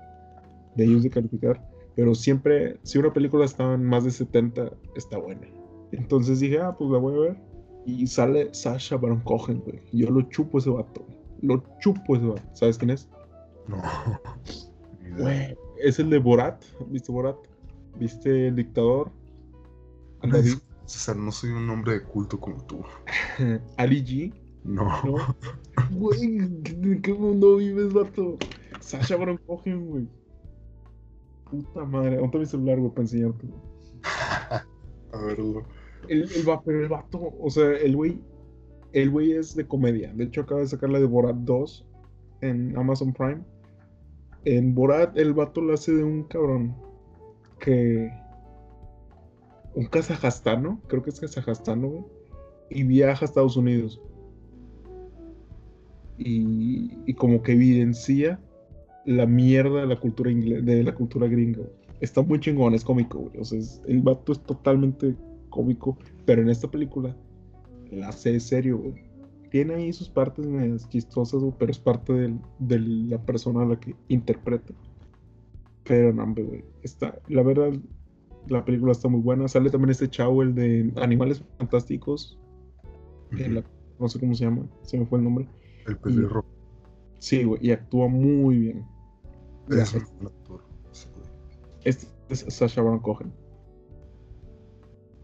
de 0.76 0.86
ellos 0.86 1.04
de 1.04 1.12
calificar, 1.12 1.62
pero 1.96 2.16
siempre, 2.16 2.80
si 2.84 3.00
una 3.00 3.14
película 3.14 3.46
está 3.46 3.76
en 3.76 3.86
más 3.86 4.06
de 4.06 4.12
70, 4.12 4.74
está 4.96 5.20
buena. 5.20 5.50
Entonces 5.92 6.42
dije, 6.42 6.60
ah, 6.62 6.76
pues 6.78 6.92
la 6.92 7.00
voy 7.00 7.16
a 7.18 7.20
ver. 7.32 7.44
Y 7.86 8.08
sale 8.08 8.54
Sasha 8.54 8.98
Baron 8.98 9.22
Cohen, 9.24 9.62
güey. 9.62 9.84
Yo 9.94 10.12
lo 10.12 10.24
chupo 10.24 10.60
ese 10.60 10.72
vato. 10.72 11.04
güey. 11.06 11.21
Lo 11.42 11.64
chupo 11.80 12.16
ese 12.16 12.26
vato. 12.26 12.42
¿Sabes 12.54 12.78
quién 12.78 12.92
es? 12.92 13.10
No. 13.68 13.82
Güey, 15.18 15.58
es 15.78 16.00
el 16.00 16.10
de 16.10 16.20
Borat. 16.20 16.64
¿Viste 16.88 17.12
Borat? 17.12 17.36
¿Viste 17.98 18.48
El 18.48 18.56
Dictador? 18.56 19.12
César, 20.86 21.16
no 21.16 21.32
soy 21.32 21.52
un 21.52 21.70
hombre 21.70 21.94
de 21.94 22.04
culto 22.04 22.40
como 22.40 22.64
tú. 22.66 22.84
Ali 23.78 24.04
G. 24.04 24.34
No. 24.64 24.86
¿No? 25.04 25.36
Güey, 25.92 26.38
¿en 26.38 27.02
qué 27.02 27.14
mundo 27.14 27.58
vives, 27.58 27.94
vato? 27.94 28.38
Sasha 28.80 29.18
Baron 29.18 29.38
Cohen, 29.48 29.90
güey. 29.90 30.08
Puta 31.50 31.86
madre. 31.86 32.18
¿Dónde 32.18 32.26
está 32.26 32.38
mi 32.38 32.46
celular, 32.46 32.80
güey, 32.80 32.92
para 32.92 33.02
enseñarte? 33.02 33.48
güey? 33.48 33.60
A 35.14 35.26
verlo. 35.26 35.64
El, 36.08 36.24
el, 36.24 36.60
pero 36.66 36.82
el 36.82 36.90
vato, 36.90 37.34
o 37.40 37.50
sea, 37.50 37.72
el 37.72 37.96
güey, 37.96 38.20
el 38.94 39.10
güey 39.10 39.32
es 39.34 39.56
de 39.56 39.68
comedia. 39.68 40.14
De 40.14 40.26
hecho, 40.26 40.42
acaba 40.42 40.62
de 40.62 40.68
sacar 40.68 40.90
la 40.90 41.00
de 41.00 41.06
Borat 41.06 41.36
2 41.38 41.86
en 42.42 42.78
Amazon 42.78 43.14
Prime. 43.14 43.42
En 44.46 44.74
Borat, 44.74 45.18
el 45.18 45.34
vato 45.34 45.62
lo 45.62 45.74
hace 45.74 45.94
de 45.94 46.04
un 46.04 46.24
cabrón 46.24 46.76
que. 47.60 48.12
Un 49.74 49.86
kazajstano, 49.86 50.82
creo 50.88 51.02
que 51.02 51.12
es 51.12 51.20
kazajstano, 51.20 51.88
güey. 51.88 52.04
Y 52.70 52.84
viaja 52.84 53.24
a 53.24 53.28
Estados 53.28 53.56
Unidos. 53.56 54.02
Y, 56.18 56.92
y 57.06 57.14
como 57.14 57.42
que 57.42 57.54
evidencia 57.54 58.40
la 59.06 59.26
mierda 59.26 59.82
de 59.82 59.88
la 59.88 60.00
cultura 60.00 60.30
ingle- 60.30 60.62
de 60.62 60.84
la 60.84 60.94
cultura 60.94 61.28
gringa. 61.28 61.64
Está 62.00 62.22
muy 62.22 62.40
chingón, 62.40 62.74
es 62.74 62.84
cómico, 62.84 63.20
güey. 63.20 63.38
O 63.40 63.46
sea, 63.46 63.60
el 63.88 64.02
vato 64.02 64.32
es 64.32 64.40
totalmente 64.42 65.16
cómico, 65.50 65.98
pero 66.26 66.42
en 66.42 66.50
esta 66.50 66.70
película 66.70 67.16
la 67.92 68.10
hace 68.10 68.40
serio, 68.40 68.78
güey. 68.78 69.10
Tiene 69.50 69.76
ahí 69.76 69.92
sus 69.94 70.10
partes 70.10 70.46
medias 70.46 70.88
chistosas, 70.90 71.42
güey, 71.42 71.54
pero 71.60 71.72
es 71.72 71.80
parte 71.80 72.14
del- 72.14 72.40
de 72.60 72.80
la 72.80 73.22
persona 73.26 73.64
a 73.64 73.66
la 73.66 73.80
que 73.80 73.96
interpreta. 74.08 74.74
Pero 75.84 76.14
no, 76.14 76.26
güey. 76.34 76.64
Está, 76.84 77.20
la 77.28 77.44
verdad, 77.44 77.74
la 78.48 78.64
película 78.64 78.94
está 78.94 79.10
muy 79.10 79.20
buena. 79.22 79.48
Sale 79.48 79.70
también 79.70 79.90
este 79.92 80.10
chavo, 80.10 80.42
el 80.42 80.56
de 80.56 80.92
Animales 80.98 81.44
Fantásticos. 81.58 82.38
la- 83.32 83.64
no 84.00 84.10
sé 84.10 84.20
cómo 84.20 84.34
se 84.36 84.44
llama, 84.46 84.66
se 84.84 84.98
me 84.98 85.06
fue 85.06 85.18
el 85.20 85.24
nombre. 85.26 85.48
El 85.88 85.98
pelirrojo. 85.98 86.46
Sí, 87.20 87.44
güey, 87.44 87.66
y 87.66 87.72
actúa 87.72 88.08
muy 88.08 88.58
bien. 88.58 88.86
Es 89.70 89.94
un 89.94 90.04
buen 90.20 90.28
actor. 90.28 90.64
Este 91.84 92.08
es 92.30 92.40
Sasha 92.50 92.82
Baron 92.82 93.00
Cohen. 93.00 93.32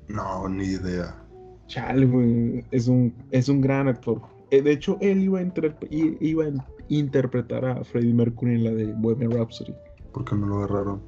No, 0.08 0.48
ni 0.48 0.66
idea. 0.66 1.27
Chale, 1.68 2.06
güey, 2.06 2.64
es 2.72 2.88
un, 2.88 3.14
es 3.32 3.50
un 3.50 3.62
gran 3.62 3.88
actor. 3.88 4.22
Eh, 4.52 4.62
de 4.62 4.72
hecho, 4.72 4.98
él 5.02 5.24
iba 5.24 5.40
a, 5.40 5.52
iba 5.92 6.46
interpretar 6.88 7.66
a 7.66 7.84
Freddie 7.84 8.14
Mercury 8.14 8.56
en 8.56 8.64
la 8.64 8.72
de 8.72 8.94
Bohemian 8.94 9.32
Rhapsody. 9.32 9.74
¿Por 10.14 10.26
qué 10.26 10.36
no 10.36 10.48
lo 10.48 10.58
agarraron? 10.60 11.02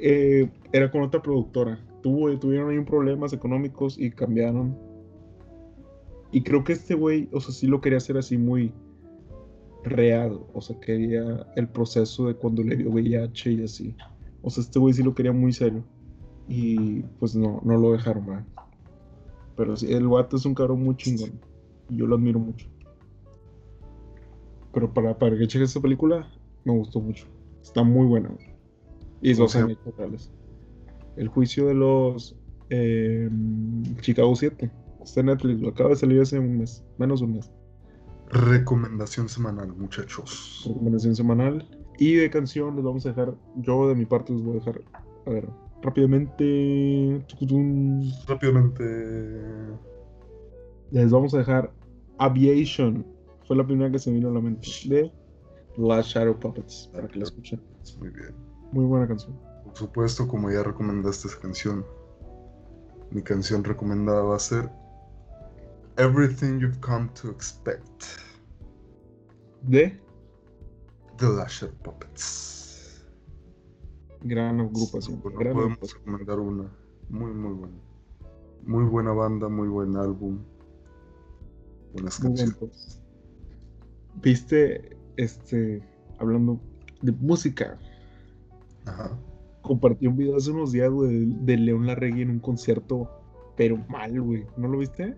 Eh, 0.00 0.48
era 0.72 0.90
con 0.90 1.02
otra 1.02 1.22
productora. 1.22 1.78
Tuvo, 2.02 2.38
tuvieron 2.38 2.70
ahí 2.70 2.84
problemas 2.84 3.32
económicos 3.32 3.98
y 3.98 4.10
cambiaron. 4.10 4.76
Y 6.30 6.42
creo 6.42 6.62
que 6.62 6.74
este 6.74 6.94
güey, 6.94 7.28
o 7.32 7.40
sea, 7.40 7.54
sí 7.54 7.66
lo 7.66 7.80
quería 7.80 7.98
hacer 7.98 8.18
así 8.18 8.36
muy 8.36 8.72
real. 9.84 10.38
O 10.52 10.60
sea, 10.60 10.78
quería 10.78 11.46
el 11.56 11.68
proceso 11.68 12.26
de 12.26 12.34
cuando 12.34 12.62
le 12.62 12.76
dio 12.76 12.90
VIH 12.90 13.52
y 13.52 13.64
así. 13.64 13.96
O 14.42 14.50
sea, 14.50 14.62
este 14.62 14.78
güey 14.78 14.92
sí 14.92 15.02
lo 15.02 15.14
quería 15.14 15.32
muy 15.32 15.52
serio. 15.52 15.82
Y 16.46 17.00
pues 17.18 17.34
no, 17.34 17.60
no 17.64 17.76
lo 17.78 17.92
dejaron, 17.92 18.26
¿verdad? 18.26 18.44
Pero 19.58 19.76
sí, 19.76 19.92
el 19.92 20.06
guato 20.06 20.36
es 20.36 20.46
un 20.46 20.54
cabrón 20.54 20.84
muy 20.84 20.96
chingón. 20.96 21.32
Y 21.90 21.96
yo 21.96 22.06
lo 22.06 22.14
admiro 22.14 22.38
mucho. 22.38 22.68
Pero 24.72 24.94
para, 24.94 25.18
para 25.18 25.36
que 25.36 25.48
cheques 25.48 25.70
esta 25.70 25.80
película, 25.80 26.30
me 26.64 26.72
gustó 26.72 27.00
mucho. 27.00 27.26
Está 27.60 27.82
muy 27.82 28.06
buena. 28.06 28.30
Y 29.20 29.32
¿Cómo 29.32 29.42
dos 29.42 29.52
se 29.52 29.58
llama? 29.58 29.72
años 29.72 29.96
reales. 29.96 30.30
El 31.16 31.26
juicio 31.26 31.66
de 31.66 31.74
los 31.74 32.36
eh, 32.70 33.28
Chicago 34.00 34.36
7. 34.36 34.70
Está 35.02 35.20
en 35.20 35.26
Netflix, 35.26 35.60
lo 35.60 35.70
acaba 35.70 35.90
de 35.90 35.96
salir 35.96 36.20
hace 36.20 36.38
un 36.38 36.58
mes, 36.58 36.84
menos 36.96 37.18
de 37.18 37.26
un 37.26 37.32
mes. 37.34 37.50
Recomendación 38.30 39.28
semanal, 39.28 39.74
muchachos. 39.74 40.64
Recomendación 40.68 41.16
semanal. 41.16 41.68
Y 41.98 42.14
de 42.14 42.30
canción 42.30 42.76
les 42.76 42.84
vamos 42.84 43.04
a 43.06 43.08
dejar, 43.08 43.34
yo 43.56 43.88
de 43.88 43.96
mi 43.96 44.04
parte 44.04 44.32
les 44.32 44.42
voy 44.42 44.56
a 44.56 44.58
dejar, 44.60 44.80
a 45.26 45.30
ver, 45.30 45.48
rápidamente, 45.82 47.24
Rápidamente. 48.26 48.84
les 50.90 51.10
vamos 51.10 51.34
a 51.34 51.38
dejar 51.38 51.72
Aviation. 52.18 53.06
Fue 53.46 53.56
la 53.56 53.66
primera 53.66 53.90
que 53.90 53.98
se 53.98 54.10
vino 54.10 54.28
a 54.28 54.32
la 54.32 54.40
mente. 54.40 54.68
De 54.86 55.12
Last 55.76 56.10
Shadow 56.10 56.38
Puppets, 56.38 56.90
para 56.92 57.08
que 57.08 57.18
la 57.18 57.24
escuchen. 57.24 57.60
Muy 57.98 58.10
bien. 58.10 58.34
Muy 58.72 58.84
buena 58.84 59.06
canción. 59.08 59.38
Por 59.64 59.76
supuesto, 59.76 60.26
como 60.26 60.50
ya 60.50 60.62
recomendaste 60.62 61.28
esa 61.28 61.38
canción, 61.40 61.84
mi 63.10 63.22
canción 63.22 63.64
recomendada 63.64 64.22
va 64.22 64.36
a 64.36 64.40
ser 64.40 64.68
Everything 65.96 66.58
You've 66.60 66.78
Come 66.80 67.08
to 67.20 67.30
Expect, 67.30 68.04
De 69.62 69.98
The 71.16 71.26
Lasher 71.26 71.72
Puppets. 71.82 72.57
Gran 74.22 74.60
agrupación. 74.60 75.20
Bueno, 75.22 75.38
gran 75.38 75.54
podemos 75.54 75.76
agrupación. 75.78 76.00
recomendar 76.18 76.40
una 76.40 76.70
muy, 77.08 77.32
muy 77.32 77.52
buena. 77.54 77.76
Muy 78.66 78.84
buena 78.84 79.12
banda, 79.12 79.48
muy 79.48 79.68
buen 79.68 79.96
álbum. 79.96 80.38
Buenas 81.92 82.20
Muy 82.22 82.28
canciones. 82.36 82.56
bueno. 82.58 82.74
Viste, 84.22 84.96
este, 85.16 85.82
hablando 86.18 86.60
de 87.02 87.12
música, 87.12 87.78
Ajá. 88.84 89.16
compartí 89.62 90.06
un 90.06 90.16
video 90.16 90.36
hace 90.36 90.50
unos 90.50 90.72
días, 90.72 90.90
güey, 90.90 91.26
de, 91.26 91.36
de 91.44 91.56
León 91.56 91.86
Larregui 91.86 92.22
en 92.22 92.30
un 92.30 92.40
concierto, 92.40 93.08
pero 93.56 93.76
mal, 93.88 94.20
güey. 94.20 94.44
¿No 94.56 94.68
lo 94.68 94.78
viste? 94.78 95.16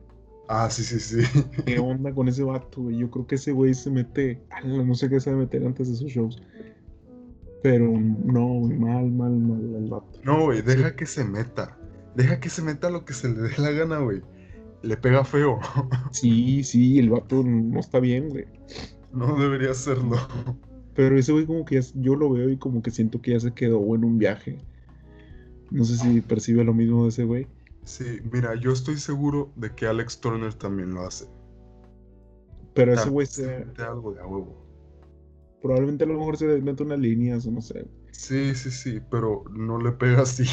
Ah, 0.49 0.69
sí, 0.69 0.83
sí, 0.83 0.99
sí. 1.00 1.23
¿Qué 1.64 1.78
onda 1.78 2.12
con 2.12 2.28
ese 2.28 2.42
vato, 2.42 2.83
güey? 2.83 2.99
Yo 2.99 3.11
creo 3.11 3.26
que 3.26 3.37
ese 3.37 3.52
güey 3.52 3.73
se 3.73 3.90
mete, 3.90 4.42
ala, 4.50 4.83
no 4.85 4.95
sé 4.95 5.09
qué 5.09 5.21
se 5.21 5.30
va 5.30 5.37
a 5.37 5.40
meter 5.40 5.64
antes 5.64 5.88
de 5.88 5.95
sus 5.97 6.11
shows. 6.12 6.42
Pero 7.62 7.88
no, 7.90 8.47
güey, 8.61 8.79
mal, 8.79 9.11
mal, 9.11 9.33
mal 9.33 9.75
el 9.76 9.90
vato. 9.90 10.21
No, 10.25 10.45
güey, 10.45 10.62
deja 10.62 10.97
que 10.97 11.05
se 11.07 11.25
meta. 11.25 11.76
Deja 12.14 12.40
que 12.40 12.49
se 12.49 12.62
meta 12.62 12.90
lo 12.90 13.05
que 13.05 13.12
se 13.12 13.29
le 13.29 13.40
dé 13.40 13.50
la 13.59 13.71
gana, 13.71 13.99
güey. 13.99 14.23
Le 14.83 14.97
pega 14.97 15.25
feo. 15.25 15.59
Sí, 16.11 16.64
sí, 16.64 16.99
el 16.99 17.11
vato 17.11 17.43
no 17.45 17.79
está 17.81 18.00
bien, 18.00 18.31
güey. 18.31 18.47
No 19.12 19.37
debería 19.38 19.73
hacerlo. 19.73 20.17
Pero 20.95 21.19
ese 21.19 21.33
güey 21.33 21.47
como 21.47 21.64
que 21.64 21.81
ya- 21.81 21.88
yo 21.97 22.17
lo 22.17 22.31
veo 22.31 22.49
y 22.49 22.57
como 22.57 22.83
que 22.83 22.90
siento 22.90 23.21
que 23.21 23.33
ya 23.33 23.40
se 23.40 23.52
quedó 23.52 23.95
en 23.95 24.05
un 24.05 24.19
viaje. 24.19 24.59
No 25.71 25.85
sé 25.85 25.97
si 25.97 26.21
percibe 26.21 26.64
lo 26.64 26.73
mismo 26.75 27.05
de 27.05 27.11
ese 27.11 27.25
güey. 27.25 27.47
Sí, 27.85 28.21
mira, 28.33 28.55
yo 28.55 28.73
estoy 28.73 28.97
seguro 28.97 29.50
de 29.57 29.75
que 29.75 29.87
Alex 29.87 30.21
Turner 30.21 30.55
también 30.55 30.93
lo 30.95 31.02
hace. 31.02 31.26
Pero 32.75 32.93
ese 32.93 33.02
Tal 33.02 33.11
güey 33.11 33.26
se 33.26 33.67
algo 33.79 34.12
de 34.12 34.21
a 34.21 34.26
huevo. 34.26 34.60
Probablemente 35.61 36.05
a 36.05 36.07
lo 36.07 36.19
mejor 36.19 36.37
se 36.37 36.47
desmete 36.47 36.83
unas 36.83 36.99
líneas 36.99 37.47
o 37.47 37.50
no 37.50 37.61
sé. 37.61 37.87
Sí, 38.12 38.55
sí, 38.55 38.71
sí, 38.71 39.00
pero 39.11 39.45
no 39.50 39.79
le 39.81 39.93
pega 39.93 40.23
así. 40.23 40.45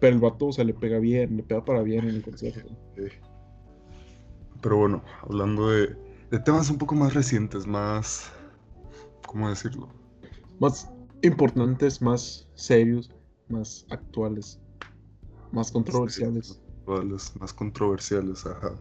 Pero 0.00 0.14
el 0.14 0.20
vato, 0.20 0.46
o 0.46 0.52
sea, 0.52 0.64
le 0.64 0.74
pega 0.74 0.98
bien, 0.98 1.36
le 1.36 1.42
pega 1.42 1.64
para 1.64 1.82
bien 1.82 2.08
en 2.08 2.16
el 2.16 2.22
concierto. 2.22 2.68
Eh, 2.96 3.10
Pero 4.60 4.76
bueno, 4.76 5.02
hablando 5.22 5.70
de, 5.70 5.96
de 6.30 6.38
temas 6.40 6.70
un 6.70 6.78
poco 6.78 6.94
más 6.94 7.14
recientes, 7.14 7.66
más... 7.66 8.30
¿Cómo 9.26 9.48
decirlo? 9.48 9.88
Más 10.58 10.90
importantes, 11.22 12.02
más 12.02 12.48
serios. 12.54 13.10
más 13.48 13.86
actuales, 13.90 14.60
más 15.52 15.70
controversiales. 15.70 16.60
más 17.38 17.52
controversiales, 17.52 18.46
ajá. 18.46 18.74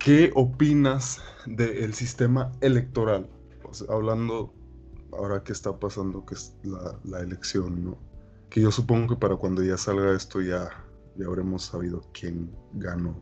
¿Qué 0.00 0.30
opinas 0.34 1.20
del 1.44 1.92
sistema 1.92 2.50
electoral? 2.62 3.28
hablando 3.90 4.52
ahora 5.12 5.44
que 5.44 5.52
está 5.52 5.78
pasando, 5.78 6.24
que 6.24 6.34
es 6.34 6.56
la, 7.04 7.20
elección, 7.20 7.84
¿no? 7.84 7.98
Que 8.48 8.62
yo 8.62 8.70
supongo 8.70 9.14
que 9.14 9.20
para 9.20 9.36
cuando 9.36 9.62
ya 9.62 9.76
salga 9.76 10.16
esto 10.16 10.40
ya, 10.40 10.70
ya 11.16 11.26
habremos 11.26 11.64
sabido 11.64 12.02
quién 12.18 12.50
ganó 12.72 13.20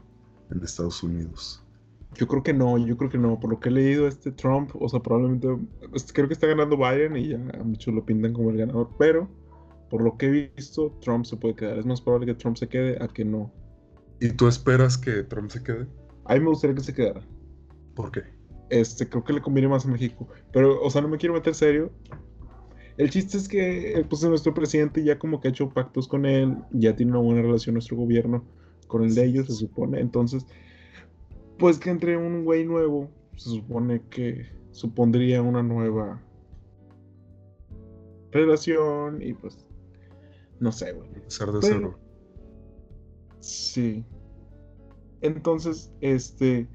en 0.52 0.62
Estados 0.62 1.02
Unidos. 1.02 1.62
Yo 2.14 2.28
creo 2.28 2.44
que 2.44 2.54
no, 2.54 2.78
yo 2.78 2.96
creo 2.96 3.10
que 3.10 3.18
no. 3.18 3.40
Por 3.40 3.50
lo 3.50 3.60
que 3.60 3.70
he 3.70 3.72
leído, 3.72 4.06
este 4.06 4.30
Trump, 4.30 4.70
o 4.80 4.88
sea, 4.88 5.00
probablemente, 5.00 5.48
creo 6.14 6.28
que 6.28 6.34
está 6.34 6.46
ganando 6.46 6.76
Biden 6.76 7.16
y 7.16 7.28
ya 7.28 7.38
muchos 7.64 7.92
lo 7.92 8.06
pintan 8.06 8.32
como 8.32 8.50
el 8.50 8.56
ganador, 8.56 8.88
pero 8.98 9.28
por 9.90 10.00
lo 10.00 10.16
que 10.16 10.26
he 10.26 10.52
visto, 10.56 10.96
Trump 11.00 11.24
se 11.24 11.36
puede 11.36 11.56
quedar. 11.56 11.76
Es 11.76 11.86
más 11.86 12.00
probable 12.00 12.26
que 12.26 12.34
Trump 12.34 12.56
se 12.56 12.68
quede 12.68 13.02
a 13.02 13.08
que 13.08 13.24
no. 13.24 13.52
¿Y 14.20 14.30
tú 14.30 14.46
esperas 14.46 14.96
que 14.96 15.24
Trump 15.24 15.50
se 15.50 15.62
quede? 15.62 15.86
A 16.28 16.34
mí 16.34 16.40
me 16.40 16.50
gustaría 16.50 16.76
que 16.76 16.82
se 16.82 16.94
quedara. 16.94 17.22
¿Por 17.94 18.12
qué? 18.12 18.20
Este, 18.70 19.08
creo 19.08 19.24
que 19.24 19.32
le 19.32 19.40
conviene 19.40 19.68
más 19.68 19.86
a 19.86 19.88
México. 19.88 20.28
Pero, 20.52 20.80
o 20.82 20.90
sea, 20.90 21.00
no 21.00 21.08
me 21.08 21.16
quiero 21.16 21.34
meter 21.34 21.54
serio. 21.54 21.90
El 22.98 23.10
chiste 23.10 23.38
es 23.38 23.48
que 23.48 23.98
eh, 23.98 24.04
pues, 24.04 24.22
nuestro 24.24 24.52
presidente 24.52 25.02
ya 25.02 25.18
como 25.18 25.40
que 25.40 25.48
ha 25.48 25.50
hecho 25.50 25.70
pactos 25.70 26.06
con 26.06 26.26
él, 26.26 26.56
ya 26.70 26.94
tiene 26.94 27.12
una 27.12 27.20
buena 27.20 27.42
relación 27.42 27.74
nuestro 27.74 27.96
gobierno 27.96 28.44
con 28.88 29.04
el 29.04 29.14
de 29.14 29.24
ellos, 29.24 29.46
se 29.46 29.54
supone. 29.54 30.00
Entonces, 30.00 30.46
pues 31.58 31.78
que 31.78 31.90
entre 31.90 32.16
un 32.16 32.44
güey 32.44 32.64
nuevo, 32.64 33.08
se 33.36 33.50
supone 33.50 34.02
que 34.10 34.46
supondría 34.72 35.40
una 35.42 35.62
nueva 35.62 36.20
relación 38.32 39.22
y 39.22 39.32
pues, 39.32 39.66
no 40.60 40.72
sé, 40.72 40.92
güey. 40.92 41.08
Ser 41.28 41.52
de 41.52 41.58
cero. 41.62 41.98
Sí. 43.40 44.04
Entonces, 45.20 45.90
este. 46.00 46.68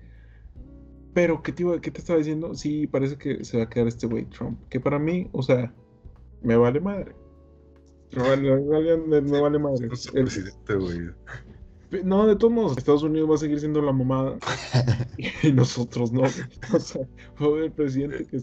Pero, 1.14 1.44
¿qué 1.44 1.52
te, 1.52 1.64
¿qué 1.82 1.92
te 1.92 2.00
estaba 2.00 2.18
diciendo? 2.18 2.56
Sí, 2.56 2.88
parece 2.88 3.18
que 3.18 3.44
se 3.44 3.58
va 3.58 3.64
a 3.64 3.70
quedar 3.70 3.88
este 3.88 4.08
güey 4.08 4.26
Trump. 4.26 4.60
Que 4.70 4.80
para 4.80 4.98
mí, 4.98 5.30
o 5.32 5.44
sea, 5.44 5.74
me 6.42 6.58
vale 6.58 6.80
madre. 6.80 7.16
Me 8.16 8.22
vale, 8.24 9.22
me, 9.22 9.42
vale 9.42 9.60
madre. 9.60 9.88
presidente, 9.88 10.76
güey. 10.76 11.00
No, 12.04 12.26
de 12.26 12.36
todos 12.36 12.54
modos, 12.54 12.78
Estados 12.78 13.04
Unidos 13.04 13.30
va 13.30 13.36
a 13.36 13.38
seguir 13.38 13.60
siendo 13.60 13.82
la 13.82 13.92
mamada. 13.92 14.38
y 15.44 15.52
nosotros 15.52 16.12
no. 16.12 16.24
O 16.24 16.80
sea, 16.80 17.08
fue 17.36 17.66
el 17.66 17.72
presidente 17.72 18.26
que. 18.26 18.42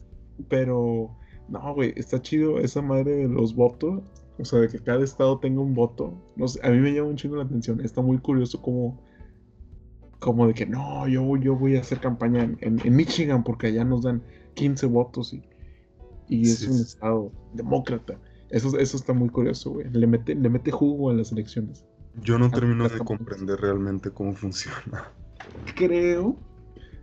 Pero, 0.48 1.16
no, 1.48 1.74
güey, 1.74 1.92
está 1.96 2.22
chido 2.22 2.58
esa 2.58 2.80
madre 2.80 3.16
de 3.16 3.28
los 3.28 3.54
votos. 3.54 4.02
O 4.38 4.44
sea, 4.44 4.60
de 4.60 4.68
que 4.68 4.78
cada 4.78 5.04
estado 5.04 5.38
tenga 5.38 5.60
un 5.60 5.74
voto. 5.74 6.14
No 6.36 6.48
sé, 6.48 6.60
a 6.62 6.70
mí 6.70 6.78
me 6.78 6.92
llama 6.94 7.08
un 7.08 7.16
chingo 7.16 7.36
la 7.36 7.42
atención. 7.42 7.80
Está 7.80 8.00
muy 8.00 8.18
curioso 8.18 8.62
cómo 8.62 9.02
como 10.20 10.46
de 10.46 10.54
que 10.54 10.66
no, 10.66 11.08
yo, 11.08 11.36
yo 11.38 11.56
voy 11.56 11.76
a 11.76 11.80
hacer 11.80 11.98
campaña 11.98 12.48
en, 12.60 12.96
Michigan 12.96 13.42
porque 13.42 13.68
allá 13.68 13.84
nos 13.84 14.02
dan 14.02 14.22
15 14.54 14.86
votos 14.86 15.32
y, 15.32 15.42
y 16.28 16.42
es 16.42 16.68
un 16.68 16.78
estado 16.80 17.32
demócrata. 17.54 18.18
Eso, 18.50 18.78
eso 18.78 18.96
está 18.96 19.12
muy 19.14 19.30
curioso, 19.30 19.70
güey. 19.70 19.90
Le 19.90 20.06
mete, 20.06 20.34
le 20.34 20.48
mete 20.48 20.70
jugo 20.70 21.10
a 21.10 21.14
las 21.14 21.32
elecciones. 21.32 21.84
Yo 22.22 22.38
no 22.38 22.50
termino 22.50 22.88
de 22.88 22.98
comprender 22.98 23.60
realmente 23.60 24.10
cómo 24.10 24.34
funciona. 24.34 25.10
Creo 25.74 26.36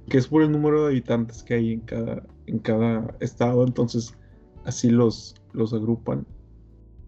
que 0.10 0.18
es 0.20 0.28
por 0.28 0.44
el 0.44 0.52
número 0.52 0.84
de 0.84 0.88
habitantes 0.90 1.42
que 1.42 1.56
hay 1.56 1.74
en 1.74 1.82
cada, 1.82 2.24
en 2.46 2.60
cada 2.60 3.16
estado, 3.20 3.66
entonces 3.66 4.16
así 4.66 4.90
los, 4.90 5.36
los 5.54 5.74
agrupan. 5.74 6.26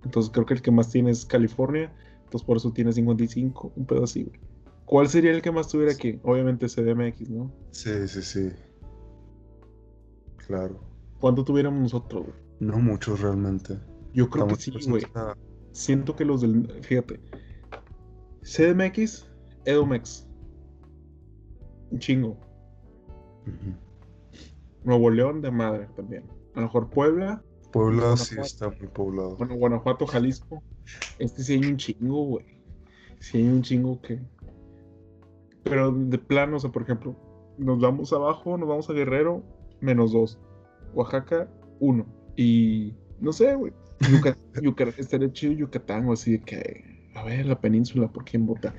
Entonces 0.04 0.32
creo 0.32 0.46
que 0.46 0.56
el 0.56 0.62
que 0.62 0.72
más 0.72 0.90
tiene 0.90 1.12
es 1.12 1.26
California, 1.26 1.94
entonces 2.24 2.46
por 2.46 2.58
eso 2.58 2.72
tiene 2.72 2.94
55, 2.94 3.74
un 3.76 3.86
pedo 3.86 4.06
así, 4.06 4.24
güey. 4.24 4.40
¿Cuál 4.90 5.08
sería 5.08 5.30
el 5.30 5.44
que 5.44 5.52
más 5.52 5.68
tuviera 5.68 5.92
aquí? 5.92 6.20
Obviamente 6.24 6.66
CDMX, 6.66 7.30
¿no? 7.30 7.54
Sí, 7.70 8.08
sí, 8.08 8.24
sí. 8.24 8.50
Claro. 10.48 10.80
¿Cuánto 11.20 11.46
tuviéramos 11.46 11.80
nosotros, 11.80 12.26
güey? 12.26 12.36
No 12.60 12.80
muchos 12.80 13.22
realmente. 13.22 13.78
Yo 14.16 14.32
creo 14.32 14.48
que 14.48 14.56
sí, 14.56 14.72
güey. 14.88 15.04
Siento 15.74 16.16
que 16.16 16.26
los 16.26 16.42
del. 16.42 16.68
Fíjate. 16.82 17.20
CDMX, 18.42 19.30
Edomex. 19.66 20.28
Un 21.92 22.00
chingo. 22.00 22.40
Nuevo 24.84 25.12
León 25.12 25.44
de 25.44 25.52
madre 25.52 25.88
también. 25.96 26.24
A 26.56 26.62
lo 26.62 26.66
mejor 26.66 26.90
Puebla. 26.90 27.44
Puebla 27.72 28.18
sí 28.18 28.38
está 28.40 28.72
muy 28.72 28.88
poblado. 28.88 29.36
Bueno, 29.38 29.54
Guanajuato, 29.54 30.08
Jalisco. 30.08 30.64
Este 31.20 31.44
sí 31.44 31.54
hay 31.54 31.66
un 31.66 31.78
chingo, 31.78 32.24
güey. 32.26 32.46
Sí 33.20 33.38
hay 33.38 33.50
un 33.50 33.62
chingo 33.62 34.02
que, 34.02 34.20
pero 35.70 35.92
de 35.92 36.18
plano, 36.18 36.58
o 36.58 36.60
sea, 36.60 36.72
por 36.72 36.82
ejemplo, 36.82 37.16
nos 37.58 37.80
vamos 37.80 38.12
abajo, 38.14 38.58
nos 38.58 38.68
vamos 38.68 38.90
a 38.90 38.94
Guerrero, 38.94 39.44
menos 39.82 40.12
dos. 40.12 40.40
Oaxaca, 40.94 41.50
uno. 41.80 42.06
Y 42.36 42.94
no 43.20 43.32
sé, 43.32 43.56
güey. 43.56 43.74
Yucatán, 44.62 44.94
estaría 44.98 45.32
chido 45.32 45.54
Yucatán, 45.54 46.08
o 46.08 46.14
así 46.14 46.34
de 46.34 46.40
que, 46.42 47.12
a 47.16 47.24
ver, 47.24 47.46
la 47.46 47.60
península, 47.60 48.08
¿por 48.08 48.26
quién 48.26 48.46
vota? 48.46 48.74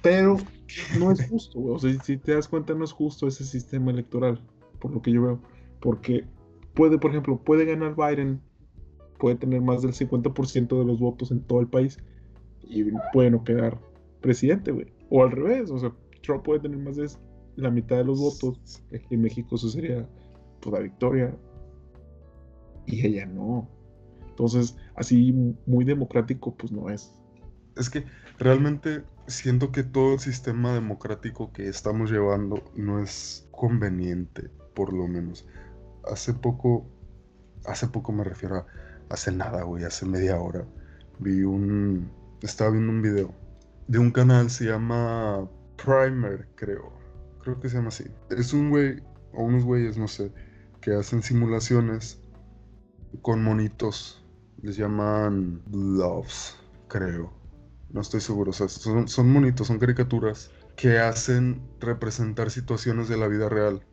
pero 0.00 0.36
no 0.98 1.12
es 1.12 1.28
justo, 1.28 1.60
güey. 1.60 1.74
O 1.74 1.78
sea, 1.78 1.92
si 2.02 2.16
te 2.16 2.34
das 2.34 2.48
cuenta, 2.48 2.74
no 2.74 2.84
es 2.84 2.92
justo 2.92 3.28
ese 3.28 3.44
sistema 3.44 3.90
electoral, 3.90 4.40
por 4.80 4.90
lo 4.90 5.00
que 5.00 5.12
yo 5.12 5.22
veo. 5.22 5.40
Porque 5.80 6.24
puede, 6.74 6.98
por 6.98 7.10
ejemplo, 7.10 7.38
puede 7.38 7.64
ganar 7.64 7.94
Biden, 7.94 8.40
puede 9.18 9.36
tener 9.36 9.60
más 9.60 9.82
del 9.82 9.92
50% 9.92 10.78
de 10.78 10.84
los 10.84 10.98
votos 10.98 11.30
en 11.30 11.40
todo 11.42 11.60
el 11.60 11.68
país 11.68 11.98
y 12.62 12.84
puede 13.12 13.30
no 13.30 13.44
quedar 13.44 13.78
presidente, 14.20 14.72
güey. 14.72 14.92
O 15.14 15.22
al 15.22 15.30
revés, 15.30 15.70
o 15.70 15.78
sea, 15.78 15.92
Trump 16.22 16.42
puede 16.42 16.60
tener 16.60 16.78
más 16.78 16.96
de 16.96 17.06
la 17.56 17.70
mitad 17.70 17.96
de 17.96 18.04
los 18.04 18.18
votos. 18.18 18.82
En 18.90 19.20
México 19.20 19.56
eso 19.56 19.68
sería 19.68 20.08
pues, 20.60 20.72
la 20.72 20.80
victoria. 20.80 21.36
Y 22.86 23.06
ella 23.06 23.26
no. 23.26 23.68
Entonces, 24.26 24.74
así 24.94 25.34
muy 25.66 25.84
democrático, 25.84 26.54
pues 26.54 26.72
no 26.72 26.88
es. 26.88 27.12
Es 27.76 27.90
que 27.90 28.06
realmente 28.38 29.02
siento 29.26 29.70
que 29.70 29.82
todo 29.82 30.14
el 30.14 30.18
sistema 30.18 30.72
democrático 30.72 31.52
que 31.52 31.68
estamos 31.68 32.10
llevando 32.10 32.62
no 32.74 32.98
es 32.98 33.46
conveniente, 33.50 34.48
por 34.74 34.94
lo 34.94 35.06
menos. 35.08 35.46
Hace 36.10 36.32
poco, 36.32 36.86
hace 37.66 37.86
poco 37.86 38.12
me 38.12 38.24
refiero 38.24 38.56
a, 38.56 38.66
hace 39.10 39.30
nada, 39.30 39.62
güey, 39.64 39.84
hace 39.84 40.06
media 40.06 40.40
hora, 40.40 40.64
vi 41.18 41.42
un, 41.42 42.10
estaba 42.40 42.70
viendo 42.70 42.90
un 42.90 43.02
video 43.02 43.41
de 43.92 43.98
un 43.98 44.10
canal, 44.10 44.48
se 44.48 44.64
llama 44.64 45.46
Primer, 45.76 46.48
creo. 46.54 46.90
Creo 47.42 47.60
que 47.60 47.68
se 47.68 47.76
llama 47.76 47.88
así. 47.88 48.04
Es 48.30 48.54
un 48.54 48.70
güey, 48.70 49.02
o 49.34 49.44
unos 49.44 49.64
güeyes, 49.64 49.98
no 49.98 50.08
sé, 50.08 50.32
que 50.80 50.94
hacen 50.94 51.22
simulaciones 51.22 52.18
con 53.20 53.44
monitos. 53.44 54.24
Les 54.62 54.78
llaman 54.78 55.60
Loves, 55.70 56.56
creo. 56.88 57.34
No 57.90 58.00
estoy 58.00 58.22
seguro. 58.22 58.52
O 58.52 58.54
sea, 58.54 58.66
son, 58.66 59.08
son 59.08 59.30
monitos, 59.30 59.66
son 59.66 59.78
caricaturas 59.78 60.50
que 60.74 60.98
hacen 60.98 61.60
representar 61.78 62.50
situaciones 62.50 63.10
de 63.10 63.18
la 63.18 63.28
vida 63.28 63.50
real. 63.50 63.84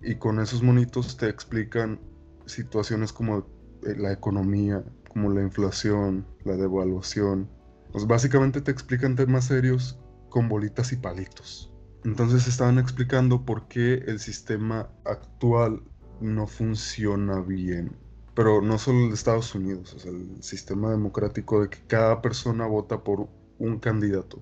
Y 0.00 0.14
con 0.14 0.38
esos 0.38 0.62
monitos 0.62 1.16
te 1.16 1.28
explican 1.28 1.98
situaciones 2.46 3.12
como 3.12 3.38
eh, 3.84 3.96
la 3.98 4.12
economía, 4.12 4.84
como 5.08 5.32
la 5.32 5.42
inflación, 5.42 6.28
la 6.44 6.54
devaluación, 6.54 7.50
pues 7.92 8.06
básicamente 8.06 8.60
te 8.60 8.70
explican 8.70 9.16
temas 9.16 9.46
serios 9.46 9.98
con 10.28 10.48
bolitas 10.48 10.92
y 10.92 10.96
palitos. 10.96 11.72
Entonces 12.04 12.46
estaban 12.46 12.78
explicando 12.78 13.44
por 13.44 13.66
qué 13.68 13.94
el 14.06 14.18
sistema 14.18 14.88
actual 15.04 15.82
no 16.20 16.46
funciona 16.46 17.40
bien. 17.40 17.96
Pero 18.34 18.62
no 18.62 18.78
solo 18.78 19.00
el 19.00 19.08
de 19.08 19.14
Estados 19.14 19.54
Unidos, 19.54 19.94
o 19.94 19.98
sea, 19.98 20.12
el 20.12 20.42
sistema 20.42 20.90
democrático 20.90 21.60
de 21.60 21.70
que 21.70 21.78
cada 21.88 22.22
persona 22.22 22.66
vota 22.66 23.02
por 23.02 23.28
un 23.58 23.78
candidato. 23.80 24.38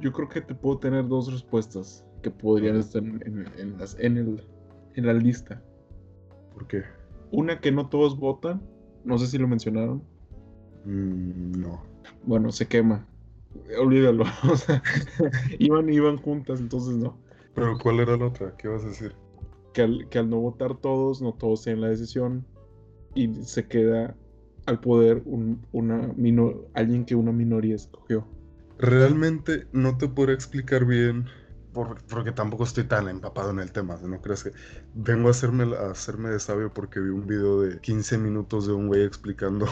Yo 0.00 0.12
creo 0.12 0.28
que 0.28 0.42
te 0.42 0.54
puedo 0.54 0.78
tener 0.78 1.08
dos 1.08 1.32
respuestas 1.32 2.04
que 2.22 2.30
podrían 2.30 2.76
estar 2.76 3.02
en, 3.02 3.22
en, 3.56 3.78
en 4.94 5.06
la 5.06 5.12
lista. 5.14 5.62
¿Por 6.52 6.66
qué? 6.66 6.82
Una 7.30 7.60
que 7.60 7.72
no 7.72 7.88
todos 7.88 8.18
votan, 8.18 8.60
no 9.04 9.16
sé 9.16 9.26
si 9.28 9.38
lo 9.38 9.48
mencionaron. 9.48 10.02
Mm, 10.84 11.52
no 11.52 11.87
bueno, 12.28 12.52
se 12.52 12.68
quema. 12.68 13.06
Olvídalo. 13.80 14.24
O 14.52 14.56
sea, 14.56 14.82
iban, 15.58 15.88
iban 15.88 16.18
juntas, 16.18 16.60
entonces 16.60 16.94
no. 16.96 17.18
Pero 17.54 17.78
¿cuál 17.78 18.00
era 18.00 18.16
la 18.16 18.26
otra? 18.26 18.54
¿Qué 18.56 18.68
vas 18.68 18.84
a 18.84 18.88
decir? 18.88 19.14
Que 19.72 19.82
al, 19.82 20.08
que 20.10 20.18
al 20.18 20.28
no 20.28 20.38
votar 20.38 20.76
todos, 20.76 21.22
no 21.22 21.32
todos 21.32 21.64
tienen 21.64 21.80
la 21.80 21.88
decisión 21.88 22.44
y 23.14 23.34
se 23.42 23.66
queda 23.66 24.14
al 24.66 24.80
poder 24.80 25.22
un, 25.24 25.66
una 25.72 26.12
alguien 26.74 27.06
que 27.06 27.14
una 27.14 27.32
minoría 27.32 27.74
escogió. 27.74 28.26
Realmente 28.78 29.66
no 29.72 29.96
te 29.96 30.06
podría 30.08 30.34
explicar 30.34 30.84
bien 30.84 31.26
porque 31.72 32.32
tampoco 32.32 32.64
estoy 32.64 32.84
tan 32.84 33.08
empapado 33.08 33.50
en 33.50 33.60
el 33.60 33.72
tema, 33.72 33.96
no 34.02 34.20
crees 34.20 34.44
que 34.44 34.52
vengo 34.94 35.28
a 35.28 35.30
hacerme, 35.30 35.76
a 35.76 35.90
hacerme 35.90 36.30
de 36.30 36.40
sabio 36.40 36.72
porque 36.72 36.98
vi 36.98 37.10
un 37.10 37.26
video 37.26 37.60
de 37.60 37.78
15 37.80 38.18
minutos 38.18 38.66
de 38.66 38.72
un 38.72 38.88
güey 38.88 39.04
explicando 39.04 39.66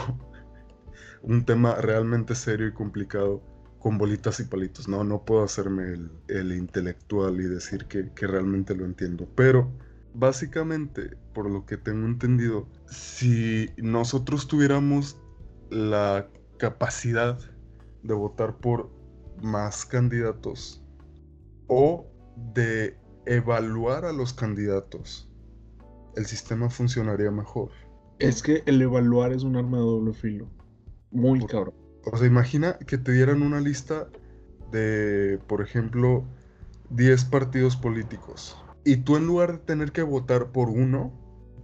un 1.21 1.45
tema 1.45 1.75
realmente 1.75 2.35
serio 2.35 2.67
y 2.67 2.73
complicado 2.73 3.41
con 3.79 3.97
bolitas 3.97 4.39
y 4.39 4.43
palitos. 4.43 4.87
No, 4.87 5.03
no 5.03 5.23
puedo 5.23 5.43
hacerme 5.43 5.97
el, 6.27 6.51
intelectual 6.51 7.39
y 7.39 7.43
decir 7.43 7.85
que, 7.85 8.11
que 8.13 8.27
realmente 8.27 8.75
lo 8.75 8.85
entiendo, 8.85 9.27
pero 9.35 9.71
básicamente, 10.13 11.15
por 11.33 11.49
lo 11.49 11.65
que 11.65 11.77
tengo 11.77 12.05
entendido, 12.07 12.67
si 12.87 13.69
nosotros 13.77 14.47
tuviéramos 14.47 15.17
la 15.69 16.27
capacidad 16.57 17.37
de 18.03 18.13
votar 18.13 18.57
por 18.57 18.89
más 19.41 19.85
candidatos 19.85 20.83
o 21.67 22.07
de 22.53 22.97
evaluar 23.25 24.05
a 24.05 24.13
los 24.13 24.33
candidatos, 24.33 25.29
el 26.15 26.25
sistema 26.25 26.69
funcionaría 26.69 27.29
mejor. 27.29 27.69
Es 28.19 28.41
que 28.41 28.63
el 28.65 28.81
evaluar 28.81 29.31
es 29.31 29.43
un 29.43 29.55
arma 29.55 29.77
de 29.77 29.83
doble 29.83 30.13
filo. 30.13 30.47
Muy 31.11 31.45
cabrón. 31.45 31.75
O 32.05 32.17
sea, 32.17 32.27
imagina 32.27 32.77
que 32.77 32.97
te 32.97 33.11
dieran 33.11 33.41
una 33.41 33.59
lista 33.59 34.07
de, 34.71 35.39
por 35.47 35.61
ejemplo, 35.61 36.23
10 36.89 37.25
partidos 37.25 37.75
políticos. 37.75 38.57
Y 38.83 38.97
tú 38.97 39.17
en 39.17 39.27
lugar 39.27 39.53
de 39.53 39.57
tener 39.59 39.91
que 39.91 40.03
votar 40.03 40.51
por 40.51 40.69
uno, 40.69 41.11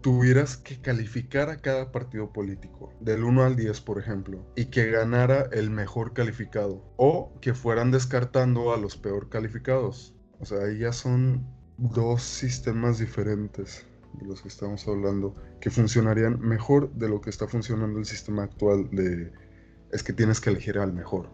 tuvieras 0.02 0.58
que 0.58 0.82
calificar 0.82 1.50
a 1.50 1.58
cada 1.58 1.92
partido 1.94 2.34
político, 2.34 2.92
del 3.00 3.24
1 3.24 3.44
al 3.44 3.56
10 3.56 3.80
por 3.82 4.00
ejemplo, 4.00 4.46
y 4.58 4.66
que 4.66 4.92
ganara 4.92 5.48
el 5.54 5.70
mejor 5.70 6.12
calificado, 6.14 6.84
o 6.98 7.32
que 7.40 7.54
fueran 7.54 7.92
descartando 7.92 8.74
a 8.74 8.78
los 8.78 8.98
peor 8.98 9.30
calificados. 9.30 10.14
O 10.42 10.46
sea, 10.46 10.66
ahí 10.66 10.80
ya 10.80 10.92
son 10.92 11.48
dos 11.78 12.22
sistemas 12.22 13.00
diferentes 13.00 13.88
de 14.20 14.26
los 14.26 14.42
que 14.42 14.48
estamos 14.48 14.88
hablando, 14.88 15.34
que 15.60 15.70
funcionarían 15.70 16.40
mejor 16.40 16.92
de 16.94 17.10
lo 17.10 17.22
que 17.22 17.30
está 17.30 17.48
funcionando 17.48 18.00
el 18.00 18.06
sistema 18.06 18.44
actual 18.44 18.90
de 18.92 19.32
es 19.92 20.04
que 20.04 20.14
tienes 20.14 20.42
que 20.42 20.50
elegir 20.50 20.78
al 20.78 20.94
mejor, 20.94 21.30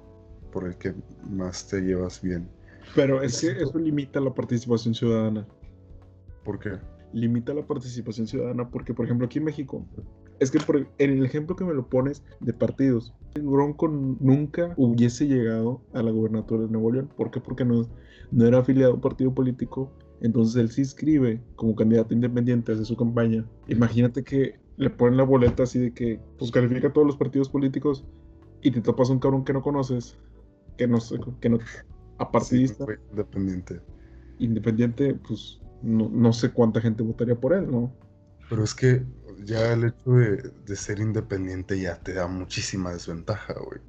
por 0.52 0.66
el 0.66 0.76
que 0.78 0.94
más 1.30 1.68
te 1.68 1.82
llevas 1.82 2.22
bien. 2.22 2.50
Pero 2.96 3.22
es 3.22 3.40
que 3.40 3.52
eso 3.52 3.78
limita 3.78 4.20
la 4.20 4.34
participación 4.34 4.94
ciudadana. 4.94 5.48
¿Por 6.44 6.60
qué? 6.60 6.80
limita 7.14 7.54
la 7.54 7.66
participación 7.66 8.28
ciudadana 8.28 8.70
porque, 8.70 8.94
por 8.94 9.06
ejemplo, 9.06 9.26
aquí 9.26 9.40
en 9.40 9.46
México, 9.46 9.86
es 10.40 10.52
que 10.52 10.60
por, 10.60 10.78
en 10.78 11.10
el 11.10 11.26
ejemplo 11.26 11.56
que 11.56 11.66
me 11.66 11.74
lo 11.74 11.88
pones 11.88 12.24
de 12.40 12.54
partidos, 12.54 13.14
el 13.36 13.44
Bronco 13.44 13.88
nunca 13.88 14.74
hubiese 14.78 15.28
llegado 15.28 15.82
a 15.94 16.02
la 16.02 16.12
gobernatura 16.12 16.64
de 16.64 16.70
Nuevo 16.70 16.92
León. 16.92 17.10
¿Por 17.16 17.32
qué? 17.32 17.40
Porque 17.40 17.66
no, 17.66 17.88
no 18.32 18.46
era 18.46 18.60
afiliado 18.60 18.94
a 18.94 18.96
un 18.96 19.02
partido 19.02 19.34
político. 19.34 19.92
Entonces 20.22 20.56
él 20.58 20.70
se 20.70 20.82
inscribe 20.82 21.42
como 21.56 21.76
candidato 21.76 22.14
independiente, 22.14 22.74
hace 22.74 22.86
su 22.86 22.96
campaña. 22.96 23.46
Imagínate 23.68 24.24
que 24.24 24.60
le 24.78 24.90
ponen 24.90 25.18
la 25.18 25.24
boleta 25.24 25.64
así 25.64 25.80
de 25.80 25.94
que 25.94 26.20
pues 26.38 26.52
califica 26.52 26.88
a 26.88 26.94
todos 26.94 27.08
los 27.08 27.18
partidos 27.18 27.50
políticos 27.50 28.06
y 28.62 28.72
te 28.72 28.82
topas 28.82 29.10
un 29.10 29.20
cabrón 29.20 29.44
que 29.44 29.54
no 29.54 29.62
conoces, 29.62 30.18
que 30.78 30.88
no 30.88 31.00
que 31.40 31.50
no 31.50 31.60
apartidista. 32.18 32.86
independiente. 33.12 33.82
Independiente, 34.40 35.16
pues 35.16 35.60
no, 35.82 36.34
sé 36.34 36.52
cuánta 36.52 36.82
gente 36.82 37.04
votaría 37.04 37.36
por 37.36 37.54
él, 37.54 37.70
¿no? 37.70 37.94
Pero 38.50 38.64
es 38.64 38.74
que 38.74 39.04
ya 39.46 39.74
el 39.74 39.86
hecho 39.86 40.12
de, 40.12 40.76
ser 40.76 41.00
independiente 41.00 41.80
ya 41.80 41.98
te 42.00 42.14
da 42.14 42.28
muchísima 42.28 42.92
desventaja, 42.92 43.54
güey. 43.54 43.80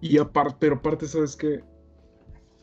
Y 0.00 0.18
aparte, 0.18 0.56
pero 0.60 0.76
aparte, 0.76 1.06
¿sabes 1.06 1.36
que 1.36 1.60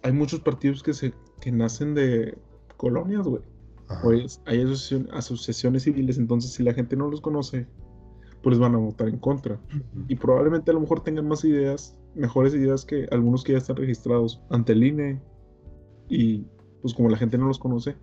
Hay 0.03 0.13
muchos 0.13 0.39
partidos 0.39 0.81
que 0.83 0.93
se 0.93 1.13
que 1.41 1.51
nacen 1.51 1.93
de 1.93 2.37
colonias, 2.75 3.27
güey. 3.27 3.41
Pues 4.01 4.41
hay 4.45 4.65
asociaciones 5.11 5.83
civiles, 5.83 6.17
entonces 6.17 6.51
si 6.51 6.63
la 6.63 6.73
gente 6.73 6.95
no 6.95 7.07
los 7.07 7.21
conoce, 7.21 7.67
pues 8.41 8.57
van 8.57 8.73
a 8.75 8.77
votar 8.79 9.09
en 9.09 9.19
contra. 9.19 9.59
Y 10.07 10.15
probablemente 10.15 10.71
a 10.71 10.73
lo 10.73 10.79
mejor 10.79 11.03
tengan 11.03 11.27
más 11.27 11.43
ideas, 11.43 11.95
mejores 12.15 12.53
ideas 12.55 12.83
que 12.83 13.07
algunos 13.11 13.43
que 13.43 13.51
ya 13.51 13.59
están 13.59 13.75
registrados 13.75 14.41
ante 14.49 14.73
el 14.73 14.83
INE. 14.83 15.21
Y 16.09 16.45
pues 16.81 16.93
como 16.93 17.09
la 17.09 17.17
gente 17.17 17.37
no 17.37 17.47
los 17.47 17.59
conoce, 17.59 17.95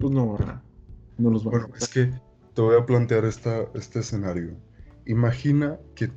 pues 0.00 0.12
no, 0.12 0.36
no 1.18 1.30
los 1.30 1.44
Bueno, 1.44 1.68
es 1.78 1.88
que 1.88 2.10
te 2.54 2.62
voy 2.62 2.76
a 2.76 2.86
plantear 2.86 3.24
esta, 3.24 3.66
este 3.74 4.00
escenario. 4.00 4.56
Imagina 5.04 5.78
que 5.94 6.10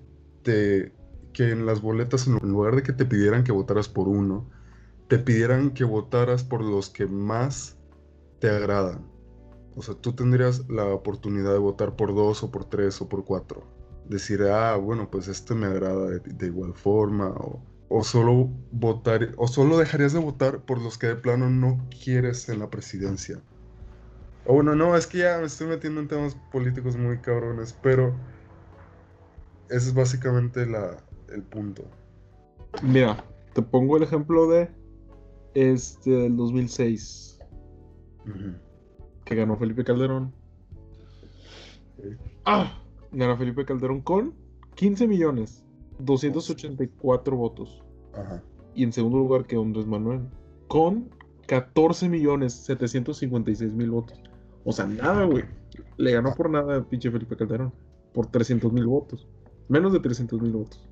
te 0.43 0.93
que 1.34 1.52
en 1.52 1.65
las 1.65 1.82
boletas, 1.82 2.28
en 2.28 2.38
lugar 2.39 2.76
de 2.76 2.84
que 2.84 2.93
te 2.93 3.06
pidieran 3.06 3.43
que 3.43 3.52
votaras 3.52 3.88
por 3.88 4.08
uno, 4.08 4.50
te 5.08 5.19
pidieran 5.19 5.72
que 5.72 5.84
votaras 5.84 6.43
por 6.43 6.63
los 6.63 6.89
que 6.89 7.06
más 7.06 7.79
te 8.39 8.49
agradan. 8.49 9.06
O 9.75 9.82
sea, 9.82 9.95
tú 9.95 10.13
tendrías 10.13 10.67
la 10.69 10.86
oportunidad 10.86 11.54
de 11.54 11.60
votar 11.60 11.95
por 11.95 12.13
dos 12.13 12.43
o 12.43 12.52
por 12.52 12.65
tres 12.65 13.02
o 13.02 13.10
por 13.10 13.23
cuatro. 13.23 13.63
Decir, 14.08 14.43
ah, 14.43 14.75
bueno, 14.75 15.10
pues 15.10 15.28
este 15.28 15.54
me 15.54 15.67
agrada 15.67 16.08
de, 16.08 16.45
igual 16.45 16.73
forma. 16.73 17.30
O, 17.30 17.62
o, 17.89 18.04
solo 18.04 18.49
votar, 18.71 19.34
o 19.38 19.47
solo 19.47 19.78
dejarías 19.78 20.13
de 20.13 20.19
votar 20.19 20.65
por 20.65 20.82
los 20.82 20.97
que 20.97 21.08
de 21.08 21.15
plano 21.15 21.49
no 21.49 21.88
quieres 22.04 22.49
en 22.49 22.60
la 22.60 22.69
presidencia. 22.69 23.39
O 24.45 24.56
bueno, 24.56 24.75
no, 24.75 24.95
es 24.95 25.06
que 25.06 25.19
ya 25.19 25.38
me 25.38 25.45
estoy 25.45 25.67
metiendo 25.67 26.02
en 26.02 26.08
temas 26.08 26.36
políticos 26.52 26.97
muy 26.97 27.19
cabrones, 27.19 27.78
pero 27.84 28.15
ese 29.69 29.89
es 29.89 29.93
básicamente 29.93 30.65
la, 30.65 30.97
el 31.32 31.43
punto. 31.43 31.84
Mira, 32.82 33.23
te 33.54 33.62
pongo 33.62 33.97
el 33.97 34.04
ejemplo 34.04 34.47
de 34.47 34.69
este 35.54 36.10
del 36.10 36.36
2006, 36.36 37.29
que 39.25 39.36
ganó 39.36 39.58
Felipe 39.58 39.84
Calderón. 39.84 40.34
Ah, 42.45 42.82
ganó 43.12 43.38
Felipe 43.38 43.65
Calderón 43.65 44.01
con 44.01 44.34
15 44.75 45.08
millones 45.08 45.63
284 45.99 47.36
votos. 47.36 47.84
Ajá. 48.13 48.41
Y 48.73 48.84
en 48.84 48.93
segundo 48.93 49.17
lugar 49.17 49.45
que 49.45 49.55
Andrés 49.55 49.86
Manuel, 49.86 50.21
con 50.67 51.10
14 51.47 52.08
millones 52.10 52.53
756 52.53 53.73
mil 53.73 53.91
votos. 53.91 54.21
O 54.63 54.71
sea, 54.71 54.86
nada, 54.86 55.25
güey. 55.25 55.43
Le 55.97 56.12
ganó 56.12 56.34
por 56.36 56.49
nada 56.49 56.77
a 56.77 56.84
pinche 56.84 57.10
Felipe 57.12 57.36
Calderón. 57.36 57.73
Por 58.13 58.27
300 58.27 58.71
mil 58.71 58.86
votos. 58.86 59.27
Menos 59.67 59.93
de 59.93 59.99
300 59.99 60.41
mil 60.41 60.51
votos. 60.51 60.88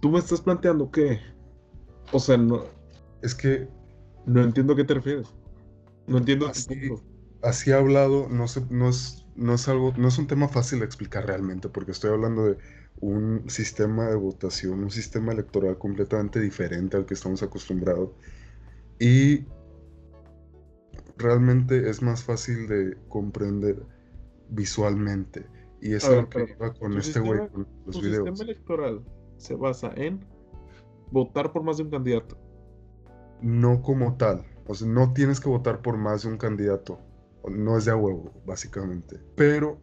Tú 0.00 0.10
me 0.10 0.18
estás 0.18 0.40
planteando 0.40 0.90
que. 0.90 1.18
O 2.12 2.18
sea, 2.18 2.36
no. 2.36 2.64
Es 3.22 3.34
que. 3.34 3.68
No 4.26 4.42
entiendo 4.42 4.72
a 4.72 4.76
qué 4.76 4.84
te 4.84 4.94
refieres. 4.94 5.34
No 6.06 6.18
entiendo 6.18 6.46
así, 6.46 6.90
así 7.42 7.72
hablado, 7.72 8.28
no, 8.28 8.44
no, 8.70 8.88
es, 8.88 9.26
no 9.36 9.54
es 9.54 9.68
algo. 9.68 9.92
No 9.96 10.08
es 10.08 10.18
un 10.18 10.26
tema 10.26 10.48
fácil 10.48 10.80
de 10.80 10.84
explicar 10.84 11.26
realmente, 11.26 11.68
porque 11.68 11.92
estoy 11.92 12.10
hablando 12.10 12.44
de 12.44 12.58
un 13.00 13.48
sistema 13.48 14.06
de 14.08 14.16
votación, 14.16 14.84
un 14.84 14.90
sistema 14.90 15.32
electoral 15.32 15.78
completamente 15.78 16.40
diferente 16.40 16.96
al 16.96 17.06
que 17.06 17.14
estamos 17.14 17.42
acostumbrados. 17.42 18.10
Y 18.98 19.44
realmente 21.16 21.88
es 21.88 22.02
más 22.02 22.22
fácil 22.24 22.66
de 22.66 22.96
comprender 23.08 23.82
visualmente. 24.50 25.46
Y 25.80 25.92
es 25.92 26.08
lo 26.08 26.28
que 26.28 26.54
iba 26.56 26.72
con 26.72 26.96
este 26.96 27.20
güey, 27.20 27.48
con 27.48 27.66
los 27.86 28.00
videos. 28.00 28.26
El 28.26 28.36
sistema 28.36 28.50
electoral 28.50 29.04
se 29.36 29.54
basa 29.54 29.92
en 29.96 30.24
votar 31.10 31.52
por 31.52 31.62
más 31.62 31.76
de 31.76 31.82
un 31.82 31.90
candidato. 31.90 32.38
No 33.44 33.82
como 33.82 34.16
tal. 34.16 34.42
O 34.66 34.74
sea, 34.74 34.88
no 34.88 35.12
tienes 35.12 35.38
que 35.38 35.50
votar 35.50 35.82
por 35.82 35.98
más 35.98 36.22
de 36.22 36.30
un 36.30 36.38
candidato. 36.38 36.98
No 37.46 37.76
es 37.76 37.84
de 37.84 37.90
a 37.90 37.96
huevo, 37.96 38.32
básicamente. 38.46 39.20
Pero 39.36 39.78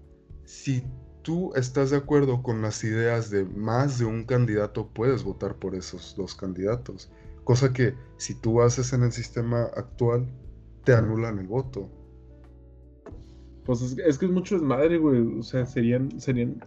si 0.46 0.84
tú 1.22 1.54
estás 1.54 1.92
de 1.92 1.98
acuerdo 1.98 2.42
con 2.42 2.64
las 2.64 2.84
ideas 2.84 3.30
de 3.30 3.46
más 3.46 4.00
de 4.00 4.06
un 4.06 4.24
candidato, 4.24 4.90
puedes 4.92 5.24
votar 5.24 5.58
por 5.58 5.76
esos 5.76 6.16
dos 6.18 6.34
candidatos. 6.34 7.12
Cosa 7.44 7.72
que 7.72 7.94
si 8.18 8.34
tú 8.34 8.64
haces 8.64 8.94
en 8.94 9.04
el 9.04 9.12
sistema 9.12 9.66
actual, 9.76 10.28
te 10.84 10.96
anulan 10.96 11.38
el 11.38 11.46
voto. 11.46 11.88
Pues 13.64 13.84
es, 13.84 14.18
que 14.18 14.26
es 14.26 14.32
mucho 14.32 14.56
desmadre, 14.56 14.98
güey. 14.98 15.38
O 15.38 15.44
sea, 15.44 15.68
serían, 15.68 16.20
serían. 16.20 16.66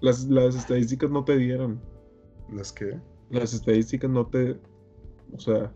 Las, 0.00 0.24
las 0.24 0.56
estadísticas 0.56 1.08
no 1.08 1.24
te 1.24 1.36
dieran. 1.36 1.80
¿Las 2.52 2.72
qué? 2.72 2.98
Las 3.30 3.54
estadísticas 3.54 4.10
no 4.10 4.26
te. 4.26 4.58
O 5.34 5.40
sea, 5.40 5.72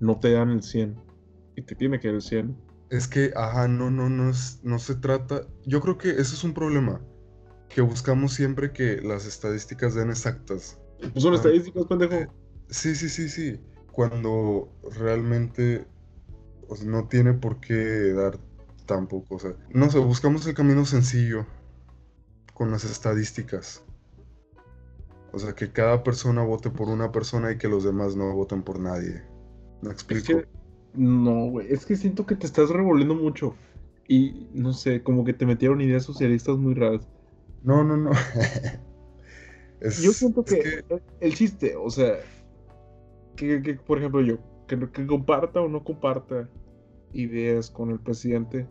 no 0.00 0.18
te 0.18 0.32
dan 0.32 0.50
el 0.50 0.62
100. 0.62 0.96
Y 1.56 1.62
te 1.62 1.74
tiene 1.74 2.00
que 2.00 2.08
dar 2.08 2.16
el 2.16 2.22
100. 2.22 2.56
Es 2.90 3.08
que, 3.08 3.32
ajá, 3.34 3.66
no, 3.68 3.90
no, 3.90 4.08
no, 4.08 4.30
es, 4.30 4.60
no 4.62 4.78
se 4.78 4.94
trata. 4.94 5.42
Yo 5.64 5.80
creo 5.80 5.98
que 5.98 6.10
ese 6.10 6.34
es 6.34 6.44
un 6.44 6.54
problema. 6.54 7.00
Que 7.68 7.80
buscamos 7.80 8.32
siempre 8.32 8.72
que 8.72 9.00
las 9.02 9.26
estadísticas 9.26 9.94
den 9.94 10.10
exactas. 10.10 10.78
Pues 11.12 11.22
son 11.22 11.34
estadísticas, 11.34 11.84
pendejo. 11.86 12.32
Sí, 12.70 12.94
sí, 12.94 13.08
sí, 13.08 13.28
sí. 13.28 13.60
Cuando 13.90 14.68
realmente 14.96 15.86
no 16.84 17.08
tiene 17.08 17.32
por 17.34 17.60
qué 17.60 18.12
dar 18.12 18.38
tampoco. 18.86 19.36
O 19.36 19.38
sea, 19.38 19.56
no 19.70 19.90
sé, 19.90 19.98
buscamos 19.98 20.46
el 20.46 20.54
camino 20.54 20.84
sencillo 20.84 21.46
con 22.54 22.70
las 22.70 22.84
estadísticas. 22.84 23.82
O 25.36 25.38
sea, 25.38 25.54
que 25.54 25.70
cada 25.70 26.02
persona 26.02 26.42
vote 26.42 26.70
por 26.70 26.88
una 26.88 27.12
persona 27.12 27.52
y 27.52 27.58
que 27.58 27.68
los 27.68 27.84
demás 27.84 28.16
no 28.16 28.32
voten 28.34 28.62
por 28.62 28.80
nadie. 28.80 29.22
¿Me 29.82 29.90
Es 29.90 29.92
explico? 29.92 30.26
que, 30.26 30.48
no, 30.94 31.50
güey, 31.50 31.70
es 31.70 31.84
que 31.84 31.94
siento 31.94 32.24
que 32.24 32.36
te 32.36 32.46
estás 32.46 32.70
revolviendo 32.70 33.14
mucho. 33.14 33.54
Y 34.08 34.48
no 34.54 34.72
sé, 34.72 35.02
como 35.02 35.24
que 35.24 35.34
te 35.34 35.44
metieron 35.44 35.82
ideas 35.82 36.04
socialistas 36.04 36.56
muy 36.56 36.72
raras. 36.72 37.06
No, 37.62 37.84
no, 37.84 37.98
no. 37.98 38.12
Es- 39.80 40.00
Yo 40.02 40.10
siento 40.14 40.42
es 40.46 40.54
que, 40.54 40.84
el 41.20 41.34
chiste, 41.34 41.76
o 41.76 41.90
sea, 41.90 42.14
que, 43.36 43.60
que, 43.60 43.74
por 43.74 43.98
ejemplo 43.98 44.22
yo, 44.22 44.38
que, 44.66 44.90
que 44.90 45.06
comparta 45.06 45.60
o 45.60 45.68
no 45.68 45.84
comparta 45.84 46.48
ideas 47.12 47.70
con 47.70 47.90
el 47.90 48.00
presidente, 48.00 48.66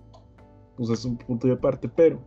pues 0.75 0.89
es 0.89 1.05
un 1.05 1.15
punto 1.15 1.45
de 1.45 1.53
aparte, 1.53 1.87
pero, 1.89 2.19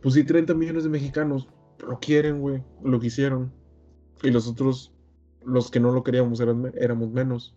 pues 0.00 0.14
sí, 0.14 0.22
30 0.22 0.54
millones 0.54 0.84
de 0.84 0.90
mexicanos 0.90 1.48
lo 1.84 1.98
quieren, 2.00 2.40
güey, 2.40 2.62
lo 2.82 2.98
quisieron, 3.00 3.52
y 4.22 4.30
los 4.30 4.46
otros, 4.48 4.92
los 5.44 5.70
que 5.70 5.80
no 5.80 5.92
lo 5.92 6.02
queríamos, 6.02 6.40
eran, 6.40 6.72
éramos 6.76 7.10
menos. 7.10 7.54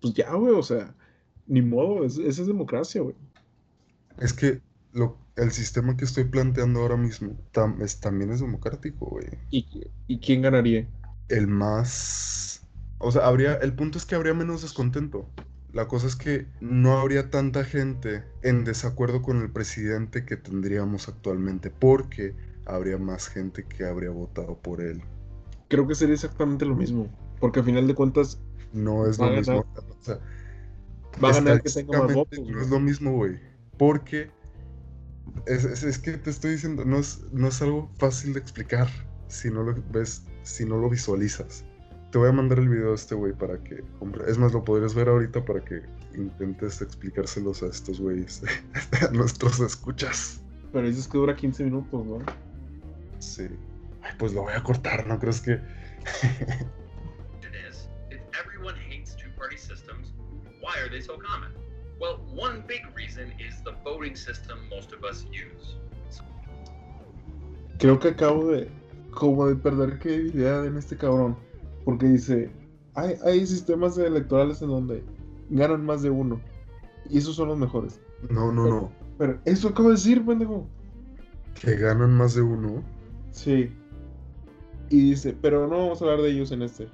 Pues 0.00 0.14
ya, 0.14 0.32
güey, 0.34 0.54
o 0.54 0.62
sea, 0.62 0.94
ni 1.46 1.62
modo, 1.62 2.04
es- 2.04 2.18
esa 2.18 2.42
es 2.42 2.46
democracia, 2.48 3.00
güey. 3.02 3.14
Es 4.18 4.32
que 4.32 4.60
lo, 4.92 5.16
el 5.36 5.50
sistema 5.52 5.96
que 5.96 6.04
estoy 6.04 6.24
planteando 6.24 6.80
ahora 6.80 6.96
mismo 6.96 7.36
tam- 7.52 7.80
es- 7.80 8.00
también 8.00 8.30
es 8.30 8.40
democrático, 8.40 9.06
güey. 9.06 9.26
¿Y, 9.50 9.66
¿Y 10.08 10.18
quién 10.18 10.42
ganaría? 10.42 10.86
El 11.28 11.46
más... 11.46 12.66
O 12.98 13.10
sea, 13.10 13.26
habría... 13.26 13.54
El 13.54 13.74
punto 13.74 13.98
es 13.98 14.04
que 14.04 14.14
habría 14.14 14.34
menos 14.34 14.62
descontento. 14.62 15.28
La 15.72 15.88
cosa 15.88 16.06
es 16.06 16.16
que 16.16 16.46
no 16.60 16.98
habría 16.98 17.30
tanta 17.30 17.64
gente 17.64 18.24
en 18.42 18.64
desacuerdo 18.64 19.22
con 19.22 19.40
el 19.40 19.50
presidente 19.50 20.26
que 20.26 20.36
tendríamos 20.36 21.08
actualmente, 21.08 21.70
porque 21.70 22.34
habría 22.66 22.98
más 22.98 23.28
gente 23.28 23.64
que 23.64 23.84
habría 23.84 24.10
votado 24.10 24.56
por 24.58 24.80
él. 24.80 25.02
Creo 25.68 25.86
que 25.86 25.94
sería 25.94 26.14
exactamente 26.14 26.64
lo 26.64 26.74
mismo, 26.76 27.06
porque 27.40 27.60
al 27.60 27.64
final 27.66 27.86
de 27.86 27.94
cuentas 27.94 28.38
No 28.72 29.06
es 29.06 29.18
lo 29.18 29.24
a 29.26 29.30
mismo. 29.30 29.58
O 29.58 29.96
sea, 30.04 30.18
va 31.22 31.30
a 31.30 31.32
ganar 31.34 31.62
que 31.62 31.70
tenga 31.70 32.02
más 32.02 32.14
votos, 32.14 32.38
No 32.38 32.44
güey. 32.44 32.60
es 32.64 32.70
lo 32.70 32.80
mismo, 32.80 33.12
güey. 33.12 33.38
Porque 33.78 34.30
es, 35.46 35.64
es- 35.64 35.82
es 35.82 35.98
que 35.98 36.12
te 36.12 36.30
estoy 36.30 36.52
diciendo, 36.52 36.84
no 36.84 36.98
es, 36.98 37.24
no 37.32 37.48
es 37.48 37.60
algo 37.62 37.90
fácil 37.98 38.32
de 38.34 38.40
explicar 38.40 38.88
si 39.28 39.50
no 39.50 39.62
lo 39.62 39.74
ves, 39.92 40.24
si 40.42 40.64
no 40.66 40.76
lo 40.78 40.90
visualizas. 40.90 41.64
Te 42.10 42.18
voy 42.18 42.28
a 42.28 42.32
mandar 42.32 42.58
el 42.58 42.68
video 42.68 42.90
de 42.90 42.94
este 42.96 43.14
güey 43.14 43.32
para 43.32 43.56
que 43.64 43.82
Es 44.28 44.36
más, 44.36 44.52
lo 44.52 44.62
podrías 44.64 44.94
ver 44.94 45.08
ahorita 45.08 45.42
para 45.46 45.64
que 45.64 45.80
intentes 46.14 46.82
explicárselos 46.82 47.62
a 47.62 47.66
estos 47.68 47.98
güeyes, 47.98 48.42
a 49.08 49.10
nuestros 49.12 49.58
escuchas. 49.60 50.42
Pero 50.72 50.86
dices 50.86 51.08
que 51.08 51.16
dura 51.16 51.34
15 51.34 51.64
minutos, 51.64 52.04
¿no? 52.04 52.18
Sí. 53.22 53.46
Ay, 54.02 54.12
pues 54.18 54.32
lo 54.32 54.42
voy 54.42 54.52
a 54.52 54.62
cortar, 54.62 55.06
¿no 55.06 55.18
crees 55.18 55.40
que? 55.40 55.52
it 55.52 55.60
is, 57.68 57.88
if 58.10 58.20
everyone 58.38 58.74
hates 58.90 59.14
two 59.14 59.30
party 59.38 59.56
systems, 59.56 60.12
why 60.60 60.76
are 60.80 60.90
they 60.90 61.00
so 61.00 61.16
common? 61.16 61.52
Well, 62.00 62.18
one 62.34 62.64
big 62.66 62.82
reason 62.96 63.32
is 63.38 63.62
the 63.62 63.74
voting 63.84 64.16
system 64.16 64.58
most 64.68 64.92
of 64.92 65.04
us 65.04 65.24
use. 65.30 65.76
Creo 67.78 68.00
que 68.00 68.08
acabo 68.08 68.48
de 68.48 68.68
como 69.12 69.46
de 69.46 69.54
perder 69.54 70.00
credibilidad 70.00 70.66
en 70.66 70.76
este 70.76 70.96
cabrón. 70.96 71.36
Porque 71.84 72.06
dice, 72.06 72.50
hay, 72.94 73.14
hay 73.24 73.46
sistemas 73.46 73.96
electorales 73.98 74.62
en 74.62 74.68
donde 74.68 75.04
ganan 75.50 75.86
más 75.86 76.02
de 76.02 76.10
uno. 76.10 76.40
Y 77.08 77.18
esos 77.18 77.36
son 77.36 77.48
los 77.48 77.58
mejores. 77.58 78.00
No, 78.30 78.50
no, 78.50 78.66
no. 78.66 78.92
Pero 79.18 79.38
eso 79.44 79.68
acabo 79.68 79.90
de 79.90 79.94
decir, 79.94 80.24
pendejo. 80.24 80.66
Que 81.60 81.76
ganan 81.76 82.16
más 82.16 82.34
de 82.34 82.42
uno. 82.42 82.82
Sí. 83.32 83.74
Y 84.90 85.10
dice, 85.10 85.36
pero 85.40 85.66
no 85.66 85.78
vamos 85.78 86.00
a 86.00 86.04
hablar 86.04 86.22
de 86.22 86.30
ellos 86.30 86.52
en 86.52 86.62
este. 86.62 86.88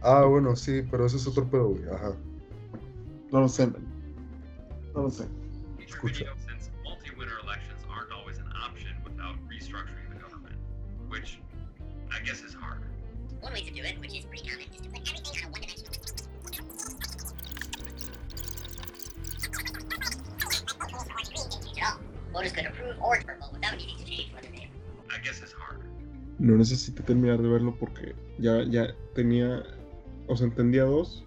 Ah, 0.00 0.24
bueno, 0.24 0.56
sí, 0.56 0.82
pero 0.90 1.06
ese 1.06 1.16
es 1.16 1.26
otro 1.26 1.48
pedo, 1.48 1.68
güey. 1.68 1.84
Ajá. 1.88 2.16
No 3.30 3.40
lo 3.40 3.48
sé, 3.48 3.66
man. 3.66 3.84
No 4.94 5.02
lo 5.02 5.10
sé. 5.10 5.24
Escucha. 5.78 6.26
No 26.42 26.56
necesité 26.56 27.04
terminar 27.04 27.40
de 27.40 27.48
verlo 27.48 27.76
porque 27.78 28.16
ya, 28.38 28.64
ya 28.64 28.88
tenía, 29.14 29.62
o 30.26 30.36
sea, 30.36 30.48
entendía 30.48 30.82
dos, 30.82 31.24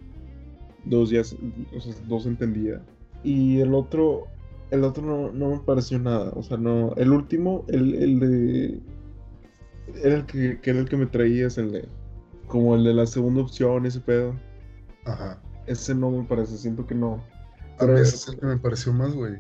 dos 0.83 1.09
ya, 1.09 1.21
o 1.21 1.79
sea, 1.79 1.93
dos 2.07 2.25
entendía. 2.25 2.81
Y 3.23 3.61
el 3.61 3.73
otro, 3.73 4.27
el 4.71 4.83
otro 4.83 5.03
no, 5.05 5.31
no 5.31 5.51
me 5.55 5.59
pareció 5.59 5.97
nada, 5.99 6.33
o 6.35 6.43
sea, 6.43 6.57
no, 6.57 6.93
el 6.97 7.13
último, 7.13 7.63
el, 7.69 7.95
el 7.95 8.19
de, 8.19 8.79
era 10.03 10.15
el 10.17 10.25
que, 10.25 10.59
que 10.59 10.69
era 10.71 10.79
el 10.79 10.89
que 10.89 10.97
me 10.97 11.05
traías, 11.05 11.57
el 11.57 11.71
de, 11.71 11.87
como 12.47 12.75
el 12.75 12.83
de 12.83 12.93
la 12.93 13.05
segunda 13.05 13.41
opción, 13.41 13.85
ese 13.85 14.01
pedo, 14.01 14.35
Ajá. 15.05 15.41
ese 15.65 15.95
no 15.95 16.11
me 16.11 16.25
parece, 16.25 16.57
siento 16.57 16.85
que 16.85 16.93
no. 16.95 17.13
A 17.79 17.85
mí 17.85 17.91
Pero- 17.93 17.97
ese 17.99 18.15
es 18.17 18.27
el 18.27 18.37
que 18.39 18.45
me 18.47 18.57
pareció 18.57 18.91
más, 18.91 19.13
güey. 19.15 19.35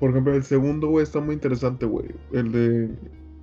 Por 0.00 0.10
ejemplo, 0.10 0.34
el 0.34 0.42
segundo, 0.42 0.88
güey, 0.88 1.02
está 1.04 1.20
muy 1.20 1.34
interesante, 1.34 1.86
güey. 1.86 2.08
El 2.32 2.52
de. 2.52 2.90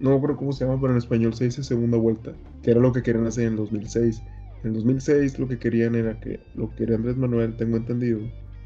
No 0.02 0.10
me 0.10 0.16
acuerdo 0.16 0.36
cómo 0.36 0.52
se 0.52 0.66
llama, 0.66 0.82
pero 0.82 0.94
en 0.94 0.98
español 0.98 1.34
se 1.36 1.46
dice 1.46 1.64
segunda 1.64 1.96
vuelta. 1.96 2.34
Que 2.64 2.72
era 2.72 2.80
lo 2.80 2.92
que 2.92 3.04
querían 3.04 3.28
hacer 3.28 3.46
en 3.46 3.52
el 3.52 3.58
2006. 3.58 4.22
En 4.64 4.70
el 4.70 4.74
2006 4.74 5.38
lo 5.38 5.48
que 5.48 5.60
querían 5.60 5.94
era 5.94 6.20
que. 6.20 6.40
Lo 6.56 6.70
que 6.72 6.78
quería 6.78 6.96
Andrés 6.96 7.18
Manuel, 7.18 7.56
tengo 7.56 7.78
entendido. 7.78 8.20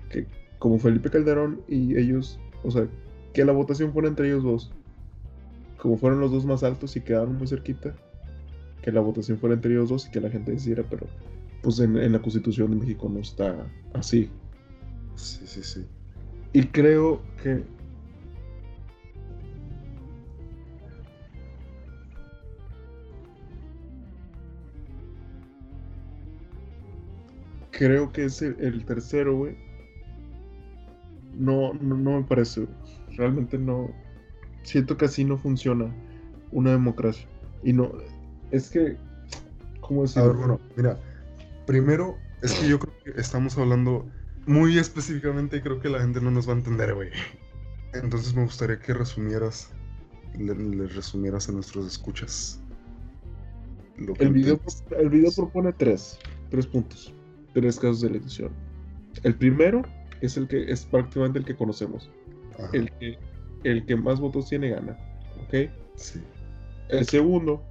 Que 0.10 0.26
como 0.60 0.80
Felipe 0.80 1.10
Calderón 1.10 1.62
y 1.68 1.98
ellos. 1.98 2.40
O 2.64 2.72
sea, 2.72 2.88
que 3.34 3.44
la 3.44 3.52
votación 3.52 3.92
fuera 3.92 4.08
entre 4.08 4.28
ellos 4.28 4.44
dos. 4.44 4.72
Como 5.78 5.98
fueron 5.98 6.22
los 6.22 6.32
dos 6.32 6.46
más 6.46 6.64
altos 6.64 6.96
y 6.96 7.02
quedaron 7.02 7.38
muy 7.38 7.48
cerquita. 7.48 7.94
Que 8.82 8.94
la 8.94 9.02
votación 9.02 9.38
fuera 9.38 9.56
entre 9.56 9.74
ellos 9.74 9.90
dos 9.90 10.08
y 10.08 10.12
que 10.12 10.22
la 10.22 10.30
gente 10.30 10.54
decidiera, 10.54 10.84
pero. 10.90 11.06
Pues 11.62 11.80
en, 11.80 11.98
en 11.98 12.14
la 12.14 12.22
constitución 12.22 12.72
de 12.72 12.78
México 12.78 13.10
no 13.10 13.20
está 13.20 13.68
así. 13.94 14.30
Sí, 15.16 15.42
sí, 15.46 15.64
sí. 15.64 15.86
Y 16.54 16.64
creo 16.64 17.22
que. 17.44 17.64
Creo 27.78 28.12
que 28.12 28.26
es 28.26 28.42
el, 28.42 28.56
el 28.60 28.86
tercero, 28.86 29.36
güey. 29.36 29.58
No, 31.34 31.74
no, 31.74 31.98
no 31.98 32.22
me 32.22 32.24
parece. 32.24 32.62
güey. 32.62 32.74
Realmente 33.18 33.58
no. 33.58 33.92
Siento 34.64 34.98
que 34.98 35.06
así 35.06 35.24
no 35.26 35.38
funciona 35.38 35.94
una 36.52 36.72
democracia. 36.72 37.28
Y 37.64 37.74
no. 37.74 37.92
Es 38.52 38.70
que. 38.70 38.98
¿Cómo 39.82 40.02
A 40.02 40.04
decirlo? 40.04 40.30
ver, 40.30 40.38
bueno, 40.38 40.62
mira. 40.78 41.00
Primero, 41.68 42.18
es 42.42 42.54
que 42.54 42.68
yo 42.70 42.80
creo 42.80 42.94
que 43.04 43.20
estamos 43.20 43.58
hablando 43.58 44.06
muy 44.46 44.78
específicamente 44.78 45.58
y 45.58 45.62
creo 45.62 45.80
que 45.80 45.90
la 45.90 46.00
gente 46.00 46.22
no 46.22 46.32
nos 46.32 46.48
va 46.48 46.54
a 46.54 46.58
entender, 46.58 46.94
güey. 46.94 47.10
Entonces 47.94 48.36
me 48.36 48.44
gustaría 48.44 48.80
que 48.80 48.94
resumieras, 48.94 49.72
le, 50.38 50.54
le 50.56 50.88
resumieras 50.88 51.50
a 51.50 51.54
nuestros 51.54 51.88
escuchas. 51.88 52.62
Lo 53.98 54.14
que 54.14 54.26
El 54.26 54.34
video, 54.34 54.60
el 54.98 55.10
video 55.10 55.32
propone 55.36 55.74
tres, 55.74 56.20
tres 56.52 56.68
puntos, 56.68 57.14
tres 57.56 57.80
casos 57.80 58.02
de 58.02 58.10
elección. 58.10 58.52
El 59.24 59.34
primero 59.36 59.82
es 60.22 60.38
el 60.38 60.48
que 60.48 60.70
es 60.72 60.86
prácticamente 60.86 61.40
el 61.40 61.46
que 61.46 61.56
conocemos. 61.56 62.12
Ajá, 62.54 62.70
El 62.74 62.92
que, 62.92 63.18
el 63.64 63.86
que 63.86 63.96
más 63.96 64.20
votos 64.20 64.50
tiene 64.50 64.70
gana. 64.70 64.98
¿Ok? 65.46 65.72
sí. 65.96 66.20
El 66.90 67.06
segundo 67.08 67.64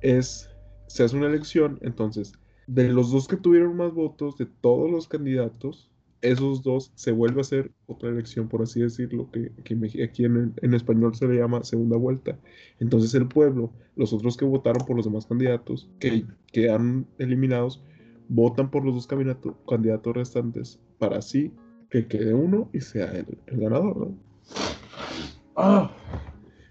es, 0.00 0.48
se 0.86 1.04
hace 1.04 1.16
una 1.16 1.26
elección, 1.26 1.78
entonces, 1.82 2.32
de 2.66 2.88
los 2.88 3.10
dos 3.10 3.28
que 3.28 3.36
tuvieron 3.36 3.76
más 3.76 3.92
votos, 3.92 4.38
de 4.38 4.46
todos 4.46 4.90
los 4.90 5.08
candidatos, 5.08 5.90
esos 6.22 6.62
dos 6.62 6.92
se 6.94 7.12
vuelve 7.12 7.38
a 7.38 7.42
hacer 7.42 7.70
otra 7.86 8.10
elección, 8.10 8.48
por 8.48 8.62
así 8.62 8.80
decirlo, 8.80 9.30
que, 9.30 9.50
que 9.64 10.04
aquí 10.04 10.24
en, 10.24 10.54
en 10.60 10.74
español 10.74 11.14
se 11.14 11.26
le 11.26 11.36
llama 11.36 11.64
segunda 11.64 11.96
vuelta. 11.96 12.38
Entonces 12.78 13.14
el 13.14 13.26
pueblo, 13.26 13.72
los 13.96 14.12
otros 14.12 14.36
que 14.36 14.44
votaron 14.44 14.86
por 14.86 14.96
los 14.96 15.04
demás 15.04 15.26
candidatos, 15.26 15.88
que 15.98 16.24
quedan 16.52 17.06
eliminados, 17.18 17.82
votan 18.30 18.70
por 18.70 18.84
los 18.84 18.94
dos 18.94 19.06
candidato- 19.06 19.56
candidatos 19.66 20.14
restantes 20.14 20.80
para 20.98 21.18
así 21.18 21.52
que 21.90 22.06
quede 22.06 22.32
uno 22.32 22.70
y 22.72 22.80
sea 22.80 23.10
el, 23.12 23.26
ganador, 23.46 23.96
¿no? 23.96 24.18
Ah, 25.56 25.90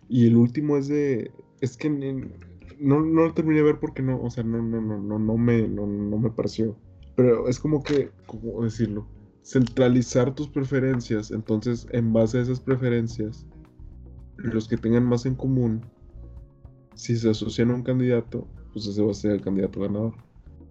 y 0.07 0.25
el 0.25 0.37
último 0.37 0.77
es 0.77 0.87
de. 0.87 1.31
Es 1.59 1.75
que 1.75 1.89
no, 1.89 3.01
no 3.01 3.25
lo 3.25 3.33
terminé 3.33 3.57
de 3.57 3.63
ver 3.63 3.79
porque 3.79 4.01
no, 4.01 4.21
o 4.21 4.29
sea, 4.31 4.43
no, 4.43 4.61
no, 4.61 4.81
no, 4.81 4.97
no, 4.97 5.19
no 5.19 5.37
me, 5.37 5.67
no, 5.67 5.85
no 5.85 6.17
me 6.17 6.31
pareció. 6.31 6.75
Pero 7.15 7.49
es 7.49 7.59
como 7.59 7.83
que, 7.83 8.11
¿cómo 8.25 8.63
decirlo? 8.63 9.05
Centralizar 9.43 10.33
tus 10.33 10.47
preferencias. 10.47 11.31
Entonces, 11.31 11.85
en 11.91 12.13
base 12.13 12.37
a 12.37 12.41
esas 12.41 12.61
preferencias, 12.61 13.45
los 14.37 14.69
que 14.69 14.77
tengan 14.77 15.05
más 15.05 15.25
en 15.25 15.35
común, 15.35 15.81
si 16.95 17.17
se 17.17 17.29
asocian 17.29 17.71
a 17.71 17.75
un 17.75 17.83
candidato, 17.83 18.47
pues 18.71 18.87
ese 18.87 19.03
va 19.03 19.11
a 19.11 19.15
ser 19.15 19.31
el 19.31 19.41
candidato 19.41 19.81
ganador. 19.81 20.13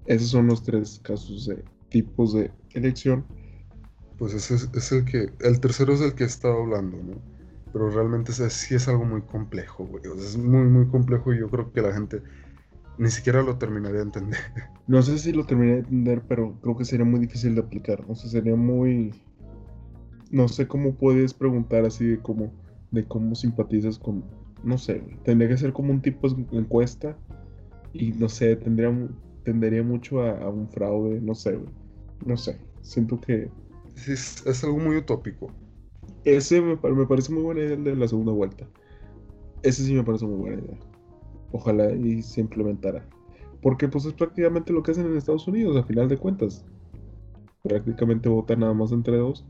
Esos 0.09 0.31
son 0.31 0.47
los 0.47 0.63
tres 0.63 1.01
casos 1.05 1.47
de, 1.47 1.63
tipos 1.91 2.33
de 2.33 2.51
elección. 2.73 3.27
Pues 4.19 4.33
ese 4.33 4.55
es, 4.55 4.71
es 4.75 4.91
el 4.91 5.05
que, 5.05 5.31
el 5.41 5.61
tercero 5.61 5.93
es 5.93 6.01
el 6.01 6.15
que 6.15 6.25
he 6.25 6.27
estado 6.27 6.63
hablando, 6.63 6.97
¿no? 6.97 7.21
Pero 7.75 7.91
realmente 7.91 8.33
es- 8.33 8.53
sí 8.55 8.75
es 8.75 8.89
algo 8.89 9.05
muy 9.05 9.21
complejo, 9.21 9.85
güey. 9.85 10.07
O 10.07 10.15
sea, 10.17 10.25
es 10.25 10.39
muy, 10.39 10.65
muy 10.65 10.87
complejo 10.87 11.35
y 11.35 11.39
yo 11.39 11.51
creo 11.51 11.71
que 11.73 11.83
la 11.83 11.93
gente 11.93 12.23
ni 12.97 13.11
siquiera 13.11 13.43
lo 13.43 13.59
terminaría 13.59 13.99
de 13.99 14.05
entender. 14.05 14.41
No 14.89 15.03
sé 15.03 15.19
si 15.19 15.33
lo 15.33 15.45
terminé 15.45 15.73
de 15.75 15.79
entender, 15.81 16.23
pero 16.27 16.59
creo 16.63 16.75
que 16.75 16.87
sería 16.87 17.05
muy 17.05 17.21
difícil 17.21 17.55
de 17.55 17.61
aplicar. 17.61 18.03
O 18.09 18.15
sea, 18.15 18.31
sería 18.31 18.57
muy... 18.57 19.13
No 20.31 20.49
sé 20.49 20.67
cómo 20.67 20.95
puedes 20.95 21.35
preguntar 21.35 21.85
así 21.85 22.07
de 22.07 22.19
cómo, 22.21 22.51
de 22.91 23.05
cómo 23.05 23.35
simpatizas 23.35 23.99
con... 23.99 24.25
No 24.65 24.79
sé, 24.79 25.03
tendría 25.25 25.51
que 25.51 25.59
ser 25.59 25.75
como 25.75 25.93
un 25.93 26.01
tipo 26.01 26.27
de 26.31 26.57
encuesta 26.57 27.19
y 27.93 28.13
no 28.13 28.31
sé, 28.31 28.57
tendría, 28.57 28.91
tendería 29.49 29.83
mucho 29.83 30.21
a, 30.21 30.43
a 30.43 30.51
un 30.51 30.69
fraude, 30.69 31.23
no 31.23 31.35
sé, 31.35 31.57
güey. 31.57 31.73
No 32.27 32.37
sé, 32.37 32.59
siento 32.83 33.19
que 33.19 33.49
es, 34.07 34.47
es 34.47 34.63
algo 34.63 34.79
muy 34.79 34.99
utópico. 34.99 35.51
ese 36.25 36.61
me 36.61 36.77
parece 36.77 37.33
muy 37.33 37.43
buena 37.43 37.63
idea 37.63 37.73
el 37.73 37.85
de 37.85 37.97
la 37.97 38.07
segunda 38.07 38.33
vuelta. 38.33 38.67
Ese 39.63 39.85
sí 39.85 39.95
me 39.95 40.05
parece 40.05 40.27
muy 40.27 40.37
buena 40.37 40.63
idea. 40.63 40.79
Ojalá 41.53 41.91
y 41.93 42.21
se 42.21 42.43
implementara. 42.43 43.09
Porque 43.63 43.89
pues 43.89 44.05
es 44.05 44.13
prácticamente 44.13 44.71
lo 44.71 44.83
que 44.83 44.91
hacen 44.91 45.07
en 45.07 45.17
Estados 45.17 45.49
Unidos, 45.49 45.79
a 45.79 45.83
final 45.83 46.11
de 46.11 46.19
cuentas. 46.19 46.67
Prácticamente 47.63 48.29
votan 48.29 48.61
nada 48.61 48.75
más 48.75 48.93
entre 48.93 49.17
dos. 49.17 49.47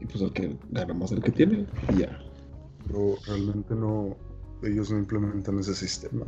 Y 0.00 0.06
pues 0.06 0.20
el 0.22 0.32
que 0.32 0.56
gana 0.70 0.94
más 0.94 1.10
el 1.10 1.24
que 1.24 1.32
tiene. 1.32 1.66
Y 1.92 2.02
ya. 2.02 2.18
Pero 2.86 3.16
realmente 3.26 3.74
no, 3.74 4.16
ellos 4.62 4.92
no 4.92 4.98
implementan 4.98 5.58
ese 5.58 5.74
sistema. 5.74 6.24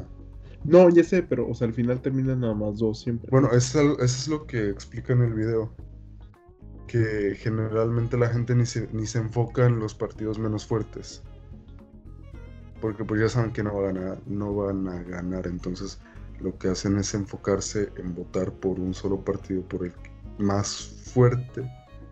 No, 0.67 0.89
ya 0.91 1.05
sé, 1.05 1.23
pero 1.23 1.49
o 1.49 1.55
sea, 1.55 1.69
al 1.69 1.75
final 1.75 2.01
terminan 2.01 2.41
nada 2.41 2.55
más 2.55 2.79
dos 2.79 3.01
siempre. 3.01 3.29
Bueno, 3.31 3.51
eso 3.53 3.81
es, 3.81 3.99
eso 3.99 4.05
es 4.05 4.29
lo 4.29 4.47
que 4.47 4.69
explica 4.69 5.13
en 5.13 5.23
el 5.23 5.35
video. 5.35 5.73
Que 6.87 7.37
generalmente 7.37 8.17
la 8.17 8.29
gente 8.29 8.55
ni 8.55 8.67
se, 8.67 8.89
ni 8.93 9.07
se 9.07 9.19
enfoca 9.19 9.67
en 9.67 9.79
los 9.79 9.95
partidos 9.95 10.39
menos 10.39 10.67
fuertes. 10.67 11.23
Porque 12.81 13.05
pues 13.05 13.21
ya 13.21 13.29
saben 13.29 13.53
que 13.53 13.63
no 13.63 13.81
van 13.81 13.99
a 13.99 14.19
no 14.27 14.55
van 14.55 14.89
a 14.89 15.03
ganar. 15.03 15.47
Entonces 15.47 16.01
lo 16.41 16.57
que 16.59 16.69
hacen 16.69 16.97
es 16.99 17.15
enfocarse 17.15 17.91
en 17.97 18.15
votar 18.15 18.53
por 18.53 18.79
un 18.79 18.93
solo 18.95 19.25
partido, 19.25 19.63
por 19.63 19.85
el 19.85 19.93
más 20.39 21.11
fuerte. 21.13 21.63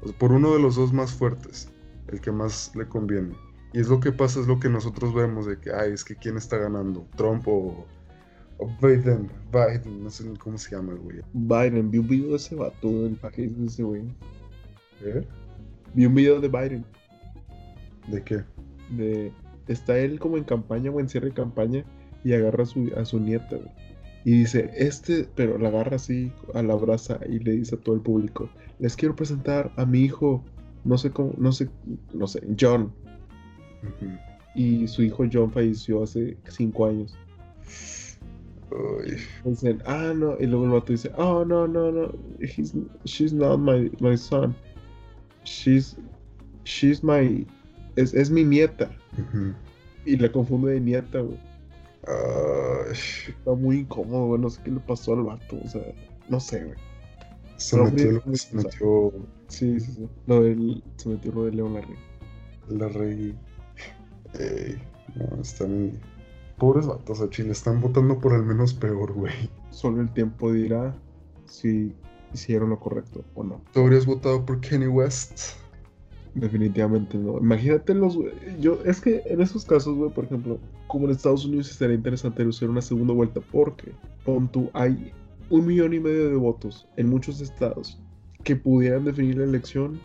o 0.03 0.09
sea, 0.09 0.19
por 0.19 0.33
uno 0.33 0.53
de 0.53 0.61
los 0.61 0.77
dos 0.77 0.93
más 0.93 1.13
fuertes. 1.13 1.71
El 2.09 2.21
que 2.21 2.31
más 2.31 2.75
le 2.75 2.87
conviene. 2.87 3.35
Y 3.73 3.81
es 3.81 3.89
lo 3.89 3.99
que 3.99 4.13
pasa, 4.13 4.39
es 4.39 4.47
lo 4.47 4.61
que 4.61 4.69
nosotros 4.69 5.13
vemos 5.13 5.47
de 5.47 5.59
que, 5.59 5.73
ay, 5.73 5.93
es 5.93 6.05
que 6.05 6.15
quién 6.15 6.37
está 6.37 6.59
ganando, 6.59 7.09
Trump 7.17 7.43
o, 7.49 7.87
o 8.59 8.69
Biden, 8.81 9.31
Biden, 9.53 10.05
no 10.05 10.11
sé 10.11 10.25
cómo 10.39 10.59
se 10.59 10.75
llama 10.75 10.93
el 10.93 10.99
güey. 10.99 11.21
Biden, 11.33 11.91
vi 11.91 11.99
un 11.99 12.09
video 12.09 12.31
de 12.31 12.37
ese 12.37 12.55
vato, 12.55 12.91
¿para 13.21 13.35
qué 13.35 13.43
dice 13.43 13.65
ese 13.67 13.83
güey? 13.83 14.03
¿Eh? 15.05 15.27
Vi 15.95 16.07
un 16.07 16.15
video 16.15 16.41
de 16.41 16.49
Biden. 16.49 16.85
¿De 18.09 18.23
qué? 18.23 18.45
de 18.91 19.33
está 19.69 19.99
él 19.99 20.19
como 20.19 20.37
en 20.37 20.45
campaña 20.45 20.91
o 20.91 21.01
en 21.01 21.09
cierre 21.09 21.29
de 21.29 21.35
campaña 21.35 21.85
y 22.23 22.33
agarra 22.33 22.65
a 22.65 22.67
su, 22.67 22.91
a 22.97 23.05
su 23.05 23.19
nieta 23.19 23.57
güey. 23.57 23.71
y 24.25 24.39
dice 24.39 24.71
este 24.77 25.27
pero 25.35 25.59
la 25.59 25.69
agarra 25.69 25.97
así 25.97 26.33
a 26.55 26.63
la 26.63 26.75
brasa 26.75 27.19
y 27.29 27.39
le 27.39 27.53
dice 27.53 27.77
a 27.77 27.79
todo 27.79 27.95
el 27.95 28.03
público 28.03 28.49
les 28.79 28.97
quiero 28.97 29.17
presentar 29.17 29.73
a 29.77 29.87
mi 29.87 30.01
hijo 30.01 30.45
no 30.85 30.99
sé 30.99 31.11
cómo 31.11 31.33
no 31.39 31.53
sé 31.53 31.69
no 32.13 32.27
sé 32.27 32.43
John 32.59 32.93
y 34.55 34.87
su 34.87 35.03
hijo 35.03 35.25
John 35.33 35.51
falleció 35.51 36.03
hace 36.03 36.37
cinco 36.49 36.87
años 36.87 37.17
Dicen 39.45 39.83
ah 39.87 40.13
no 40.17 40.37
y 40.41 40.47
luego 40.47 40.65
el 40.65 40.71
vato 40.73 40.93
dice 40.93 41.11
oh 41.17 41.45
no 41.45 41.67
no 41.69 41.93
no 41.93 42.11
he's, 42.41 42.75
she's 43.05 43.33
not 43.33 43.59
my, 43.61 43.91
my 44.01 44.17
son 44.17 44.55
she's 45.45 45.97
she's 46.65 47.03
my 47.05 47.47
es, 47.97 48.15
es 48.15 48.31
mi 48.31 48.43
nieta 48.45 48.91
y 50.07 50.17
la 50.17 50.31
confunde 50.33 50.73
de 50.73 50.81
nieta 50.81 51.21
güey 51.21 51.39
Está 52.93 53.53
muy 53.55 53.79
incómodo, 53.81 54.27
güey. 54.27 54.41
No 54.41 54.51
sé 54.51 54.61
qué 54.63 54.71
le 54.71 54.81
pasó 54.81 55.15
al 55.15 55.23
vato. 55.23 55.59
O 55.65 55.69
sea, 55.69 55.81
no 56.29 56.39
sé, 56.39 56.63
güey. 56.65 56.77
se 57.57 57.77
Pero 57.77 57.91
metió, 57.91 58.13
lo- 58.27 58.37
se 58.37 58.57
metió 58.57 59.13
Sí, 59.49 59.81
sí, 59.81 59.93
sí. 59.93 60.09
Lo 60.27 60.43
del. 60.43 60.83
Se 60.97 61.09
metió 61.09 61.33
lo 61.33 61.45
de 61.47 61.53
León 61.53 61.75
Larry. 61.75 61.95
la 62.69 62.89
rey. 62.89 63.35
Ey, 64.39 64.77
no, 65.15 65.41
está 65.41 65.67
muy. 65.67 65.93
Pobres 66.65 66.87
vatos 66.87 67.21
a 67.21 67.29
Chile, 67.29 67.53
están 67.53 67.79
votando 67.83 68.19
por 68.19 68.33
el 68.33 68.43
menos 68.43 68.73
peor, 68.73 69.13
güey. 69.13 69.35
Solo 69.69 70.01
el 70.01 70.11
tiempo 70.11 70.51
dirá 70.51 70.97
si 71.45 71.93
hicieron 72.33 72.71
lo 72.71 72.81
correcto 72.81 73.23
o 73.35 73.45
no. 73.45 73.61
¿Tú 73.75 73.81
habrías 73.81 74.07
votado 74.07 74.47
por 74.47 74.63
Kenny 74.63 74.87
West? 74.87 75.59
Definitivamente 76.33 77.19
no. 77.19 77.37
Imagínate 77.37 77.93
los. 77.93 78.17
güey, 78.17 78.33
Yo, 78.61 78.79
es 78.87 78.99
que 79.03 79.23
en 79.27 79.43
esos 79.43 79.67
casos, 79.67 79.95
güey, 79.95 80.11
por 80.11 80.25
ejemplo, 80.25 80.59
como 80.87 81.05
en 81.05 81.11
Estados 81.11 81.45
Unidos 81.45 81.71
estaría 81.71 81.97
interesante 81.97 82.43
hacer 82.43 82.71
una 82.71 82.81
segunda 82.81 83.13
vuelta 83.13 83.43
porque, 83.53 83.93
pon 84.25 84.49
tú, 84.49 84.71
hay 84.73 85.13
un 85.51 85.67
millón 85.67 85.93
y 85.93 86.01
medio 86.01 86.31
de 86.31 86.37
votos 86.37 86.89
en 86.97 87.11
muchos 87.11 87.43
estados 87.43 88.01
que 88.43 88.57
pudieran 88.57 89.05
definir 89.05 89.37
la 89.37 89.45
elección 89.45 90.01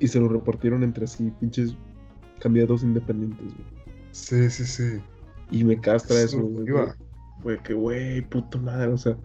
y 0.00 0.08
se 0.08 0.20
lo 0.20 0.28
repartieron 0.28 0.82
entre 0.82 1.06
sí, 1.06 1.32
pinches 1.40 1.74
candidatos 2.40 2.82
independientes, 2.82 3.46
güey. 3.46 3.66
Sí, 4.12 4.50
sí, 4.50 4.66
sí. 4.66 5.00
Y 5.50 5.64
me 5.64 5.80
castra 5.80 6.20
Eso 6.20 6.40
güey. 6.40 7.58
que 7.62 7.74
güey, 7.74 8.20
puta 8.28 8.58
madre, 8.58 8.88
o 8.92 8.98
sea, 8.98 9.16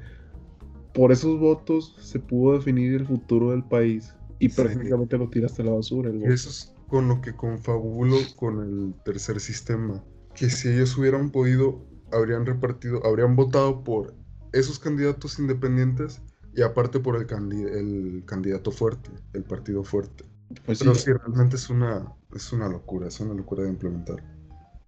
por 0.94 1.12
esos 1.12 1.40
votos 1.40 1.96
se 2.00 2.20
pudo 2.20 2.54
definir 2.58 2.94
el 2.94 3.06
futuro 3.08 3.52
del 3.52 3.64
país 3.64 4.14
y 4.40 4.50
Sí. 4.50 4.62
prácticamente 4.62 5.18
lo 5.18 5.30
tiraste 5.30 5.62
a 5.62 5.66
la 5.66 5.72
basura. 5.72 6.10
El 6.10 6.20
voto. 6.20 6.32
eso 6.32 6.50
es 6.50 6.74
con 6.88 7.08
lo 7.08 7.22
que 7.22 7.34
confabulo 7.36 8.18
con 8.36 8.60
el 8.62 8.94
tercer 9.06 9.40
sistema. 9.40 10.04
Que 10.36 10.50
si 10.50 10.68
ellos 10.70 10.98
hubieran 10.98 11.30
podido, 11.32 11.80
habrían 12.12 12.46
repartido, 12.46 13.06
habrían 13.06 13.36
votado 13.36 13.84
por 13.84 14.14
esos 14.52 14.78
candidatos 14.80 15.40
independientes 15.40 16.22
y 16.54 16.62
aparte 16.62 17.00
por 17.00 17.16
el, 17.16 17.26
candi- 17.28 17.66
el 17.70 18.24
candidato 18.26 18.72
fuerte, 18.72 19.10
el 19.34 19.44
partido 19.44 19.84
fuerte. 19.84 20.26
Pues 20.66 20.80
sí, 20.80 20.84
Pero 20.84 20.96
sí, 20.96 21.12
realmente 21.14 21.56
es 21.56 21.70
una, 21.70 22.12
es 22.36 22.52
una 22.52 22.68
locura, 22.68 23.08
es 23.08 23.20
una 23.22 23.34
locura 23.34 23.64
de 23.64 23.70
implementar. 23.70 24.18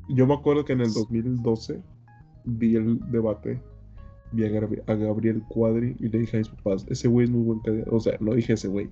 Yo 0.10 0.28
me 0.28 0.34
acuerdo 0.34 0.66
que 0.66 0.74
en 0.74 0.82
el 0.82 0.94
2012 0.94 1.82
vi 2.46 2.76
el 2.76 3.00
debate, 3.12 3.62
vi 4.32 4.46
a, 4.46 4.50
Gabri- 4.50 4.84
a 4.88 4.94
Gabriel 4.96 5.42
Cuadri 5.50 5.96
y 6.00 6.10
le 6.10 6.20
dije 6.20 6.38
a 6.38 6.40
mis 6.40 6.50
papás, 6.50 6.86
ese 6.90 7.08
güey 7.08 7.26
es 7.26 7.32
muy 7.32 7.42
buen 7.44 7.60
candidato. 7.60 7.96
O 7.96 8.00
sea, 8.00 8.18
no 8.20 8.34
dije 8.34 8.54
ese 8.54 8.68
güey, 8.68 8.90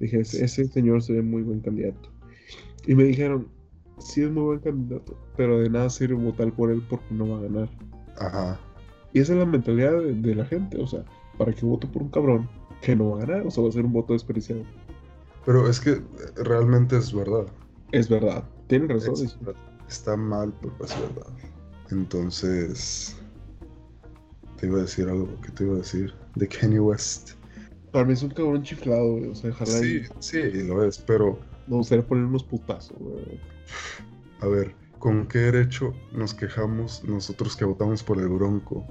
dije, 0.00 0.20
ese, 0.20 0.44
ese 0.44 0.64
señor 0.66 1.02
se 1.02 1.12
ve 1.14 1.22
muy 1.22 1.42
buen 1.42 1.60
candidato. 1.60 2.08
Y 2.86 2.94
me 2.94 3.04
dijeron, 3.04 3.48
sí 3.98 4.22
es 4.22 4.30
muy 4.30 4.42
buen 4.44 4.60
candidato, 4.60 5.16
pero 5.36 5.58
de 5.60 5.70
nada 5.70 5.90
sirve 5.90 6.14
votar 6.14 6.52
por 6.52 6.70
él 6.70 6.82
porque 6.88 7.06
no 7.14 7.28
va 7.28 7.38
a 7.38 7.42
ganar. 7.42 7.68
Ajá. 8.18 8.60
Y 9.12 9.20
esa 9.20 9.32
es 9.34 9.38
la 9.38 9.46
mentalidad 9.46 9.92
de, 9.98 10.12
de 10.14 10.34
la 10.34 10.44
gente, 10.44 10.80
o 10.80 10.86
sea, 10.86 11.04
para 11.38 11.52
que 11.52 11.64
vote 11.66 11.86
por 11.86 12.02
un 12.02 12.08
cabrón 12.08 12.48
que 12.82 12.94
no 12.96 13.10
va 13.10 13.22
a 13.22 13.26
ganar, 13.26 13.46
o 13.46 13.50
sea, 13.50 13.62
va 13.62 13.68
a 13.68 13.72
ser 13.72 13.84
un 13.84 13.92
voto 13.92 14.12
desperdiciado. 14.12 14.62
Pero 15.46 15.68
es 15.68 15.78
que 15.80 16.00
realmente 16.42 16.96
es 16.96 17.12
verdad. 17.14 17.46
Es 17.92 18.08
verdad, 18.08 18.44
tienen 18.66 18.88
razón. 18.88 19.14
Es- 19.14 19.38
verdad. 19.40 19.60
Está 19.88 20.16
mal, 20.16 20.52
pero 20.60 20.74
es 20.84 20.98
verdad. 20.98 21.32
Entonces, 21.90 23.16
te 24.58 24.66
iba 24.66 24.78
a 24.78 24.82
decir 24.82 25.08
algo. 25.08 25.28
¿Qué 25.42 25.50
te 25.52 25.64
iba 25.64 25.74
a 25.74 25.78
decir? 25.78 26.14
De 26.34 26.48
Kanye 26.48 26.80
West. 26.80 27.32
Para 27.92 28.04
mí 28.04 28.12
es 28.12 28.22
un 28.22 28.30
cabrón 28.30 28.62
chiflado, 28.62 29.12
güey, 29.12 29.26
o 29.28 29.34
sea, 29.34 29.50
ojalá 29.50 29.70
Sí, 29.70 30.02
y 30.02 30.22
sí, 30.22 30.42
lo 30.64 30.84
es, 30.84 30.98
pero 30.98 31.38
me 31.68 31.76
gustaría 31.76 32.04
poner 32.06 32.24
unos 32.24 32.42
putazos, 32.42 32.96
güey. 32.98 33.40
a 34.40 34.46
ver, 34.48 34.74
¿con 34.98 35.26
qué 35.28 35.38
derecho 35.38 35.94
nos 36.12 36.34
quejamos 36.34 37.04
nosotros 37.04 37.56
que 37.56 37.64
votamos 37.64 38.02
por 38.02 38.18
el 38.18 38.28
Bronco? 38.28 38.84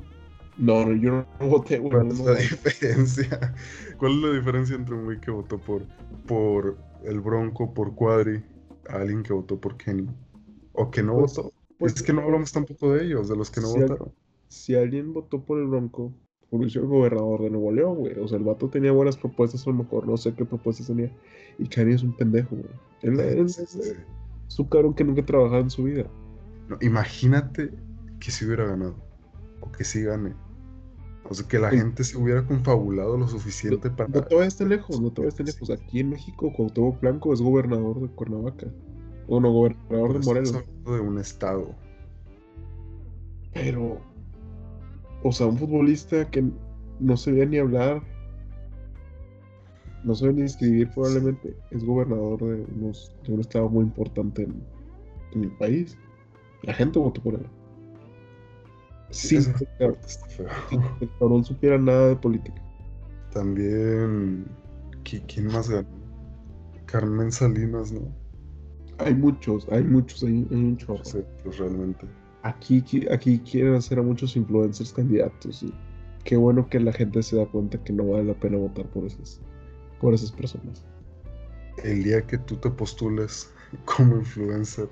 No, 0.57 0.85
no, 0.85 0.93
yo 0.95 1.25
no 1.39 1.47
voté, 1.47 1.79
güey. 1.79 1.91
¿Cuál 1.91 2.07
es 2.11 2.19
no, 2.19 2.25
la 2.25 2.31
no. 2.33 2.37
diferencia? 2.39 3.53
¿Cuál 3.97 4.11
es 4.13 4.17
la 4.19 4.31
diferencia 4.37 4.75
entre 4.75 4.95
un 4.95 5.05
güey 5.05 5.19
que 5.19 5.31
votó 5.31 5.59
por, 5.59 5.85
por 6.27 6.77
el 7.03 7.19
Bronco, 7.19 7.73
por 7.73 7.93
Cuadri, 7.95 8.41
a 8.89 8.97
alguien 8.97 9.23
que 9.23 9.33
votó 9.33 9.59
por 9.59 9.75
Kenny? 9.77 10.07
¿O 10.73 10.89
que 10.91 11.03
no 11.03 11.17
Pues- 11.17 11.35
votó? 11.35 11.53
pues, 11.77 11.95
es 11.95 12.03
que 12.03 12.13
no 12.13 12.21
hablamos 12.21 12.51
tampoco 12.51 12.91
de 12.93 13.05
ellos, 13.05 13.29
de 13.29 13.35
los 13.35 13.49
que 13.51 13.61
no 13.61 13.67
si 13.67 13.77
al- 13.79 13.87
votaron. 13.87 14.13
Si 14.47 14.75
alguien 14.75 15.13
votó 15.13 15.43
por 15.43 15.59
el 15.59 15.67
Bronco, 15.67 16.13
por 16.49 16.63
el 16.63 16.79
gobernador 16.85 17.41
de 17.41 17.49
Nuevo 17.49 17.71
León, 17.71 17.95
güey. 17.97 18.17
O 18.19 18.27
sea, 18.27 18.37
el 18.37 18.43
vato 18.43 18.69
tenía 18.69 18.91
buenas 18.91 19.17
propuestas, 19.17 19.65
a 19.65 19.71
lo 19.71 19.77
mejor, 19.77 20.07
no 20.07 20.15
sé 20.17 20.33
qué 20.35 20.45
propuestas 20.45 20.85
tenía. 20.87 21.11
Y 21.57 21.67
Kanye 21.67 21.95
es 21.95 22.03
un 22.03 22.15
pendejo, 22.15 22.55
güey. 22.55 22.69
Él, 23.01 23.19
él 23.19 23.49
Sí, 23.49 23.63
es, 23.63 23.69
sí, 23.69 23.79
es 24.47 24.59
un 24.59 24.67
cabrón 24.67 24.93
que 24.93 25.03
nunca 25.03 25.21
ha 25.21 25.25
trabajado 25.25 25.61
en 25.61 25.69
su 25.71 25.83
vida. 25.83 26.05
No, 26.69 26.77
imagínate 26.81 27.71
que 28.19 28.29
si 28.31 28.45
hubiera 28.45 28.65
ganado, 28.67 28.95
o 29.61 29.71
que 29.71 29.83
si 29.83 30.03
gane. 30.03 30.35
O 31.27 31.33
sea, 31.33 31.47
que 31.47 31.57
la 31.57 31.69
gente 31.71 32.03
se 32.03 32.17
hubiera 32.17 32.45
confabulado 32.45 33.17
lo 33.17 33.27
suficiente 33.27 33.89
para... 33.89 34.09
No 34.09 34.37
vayas 34.37 34.57
tan 34.57 34.69
lejos, 34.69 35.01
no 35.01 35.09
vayas 35.09 35.35
tan 35.35 35.45
lejos. 35.47 35.69
Aquí 35.71 36.01
en 36.01 36.09
México, 36.09 36.51
Cuauhtémoc 36.55 36.99
Blanco 37.01 37.33
es 37.33 37.41
gobernador 37.41 37.99
de 38.01 38.09
Cuernavaca. 38.09 38.67
O 39.27 39.39
no, 39.39 39.51
gobernador 39.51 40.13
de 40.13 40.19
Estamos 40.19 40.25
Morelos. 40.25 40.55
hablando 40.55 40.93
de 40.95 40.99
un 41.01 41.17
estado. 41.19 41.75
Pero, 43.53 44.01
o 45.23 45.31
sea, 45.31 45.47
un 45.47 45.57
futbolista 45.57 46.29
que 46.29 46.43
no 46.99 47.17
se 47.17 47.31
veía 47.31 47.45
ni 47.45 47.57
hablar. 47.57 48.01
no 50.03 50.13
sabe 50.15 50.33
ni 50.33 50.41
escribir 50.41 50.89
probablemente, 50.91 51.55
es 51.71 51.83
gobernador 51.85 52.39
de, 52.43 52.65
unos, 52.75 53.15
de 53.25 53.33
un 53.33 53.39
estado 53.39 53.69
muy 53.69 53.83
importante 53.85 54.43
en, 54.43 54.61
en 55.33 55.43
el 55.45 55.51
país. 55.57 55.97
La 56.63 56.73
gente 56.73 56.99
votó 56.99 57.21
por 57.21 57.35
él. 57.35 57.45
Sin 59.11 59.39
Esa 59.39 59.53
que 59.53 59.67
sin 60.69 60.81
que 60.81 61.05
el 61.05 61.11
cabrón 61.19 61.43
supiera 61.45 61.77
nada 61.77 62.09
de 62.09 62.15
política. 62.15 62.61
También, 63.31 64.45
¿qui- 65.03 65.23
¿quién 65.27 65.47
más 65.47 65.69
ganó? 65.69 65.87
Carmen 66.85 67.31
Salinas, 67.31 67.91
¿no? 67.91 68.01
Hay 69.03 69.15
muchos, 69.15 69.67
hay 69.71 69.83
muchos, 69.83 70.23
hay, 70.23 70.47
hay 70.49 70.57
un 70.57 70.77
chorro. 70.77 71.03
Sé, 71.03 71.25
pues 71.43 71.57
realmente. 71.57 72.07
Aquí, 72.43 72.83
aquí 73.11 73.39
quieren 73.39 73.75
hacer 73.75 73.99
a 73.99 74.01
muchos 74.01 74.35
influencers 74.35 74.91
candidatos 74.93 75.63
y 75.63 75.73
qué 76.23 76.35
bueno 76.37 76.67
que 76.69 76.79
la 76.79 76.91
gente 76.91 77.23
se 77.23 77.37
da 77.37 77.45
cuenta 77.45 77.81
que 77.83 77.93
no 77.93 78.05
vale 78.05 78.25
la 78.25 78.33
pena 78.33 78.57
votar 78.57 78.85
por 78.87 79.05
esas, 79.05 79.39
por 80.01 80.13
esas 80.13 80.31
personas. 80.31 80.83
El 81.83 82.03
día 82.03 82.25
que 82.25 82.37
tú 82.37 82.55
te 82.57 82.69
postules 82.69 83.51
como 83.85 84.17
influencer 84.17 84.89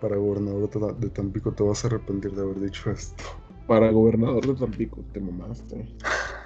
para 0.00 0.16
gobernador 0.16 0.98
de 0.98 1.10
Tampico, 1.10 1.52
te 1.52 1.62
vas 1.62 1.84
a 1.84 1.88
arrepentir 1.88 2.32
de 2.32 2.42
haber 2.42 2.60
dicho 2.60 2.90
esto. 2.90 3.22
Para 3.66 3.90
gobernador 3.90 4.46
de 4.46 4.54
Tampico, 4.54 5.02
te 5.12 5.20
mamaste. 5.20 5.86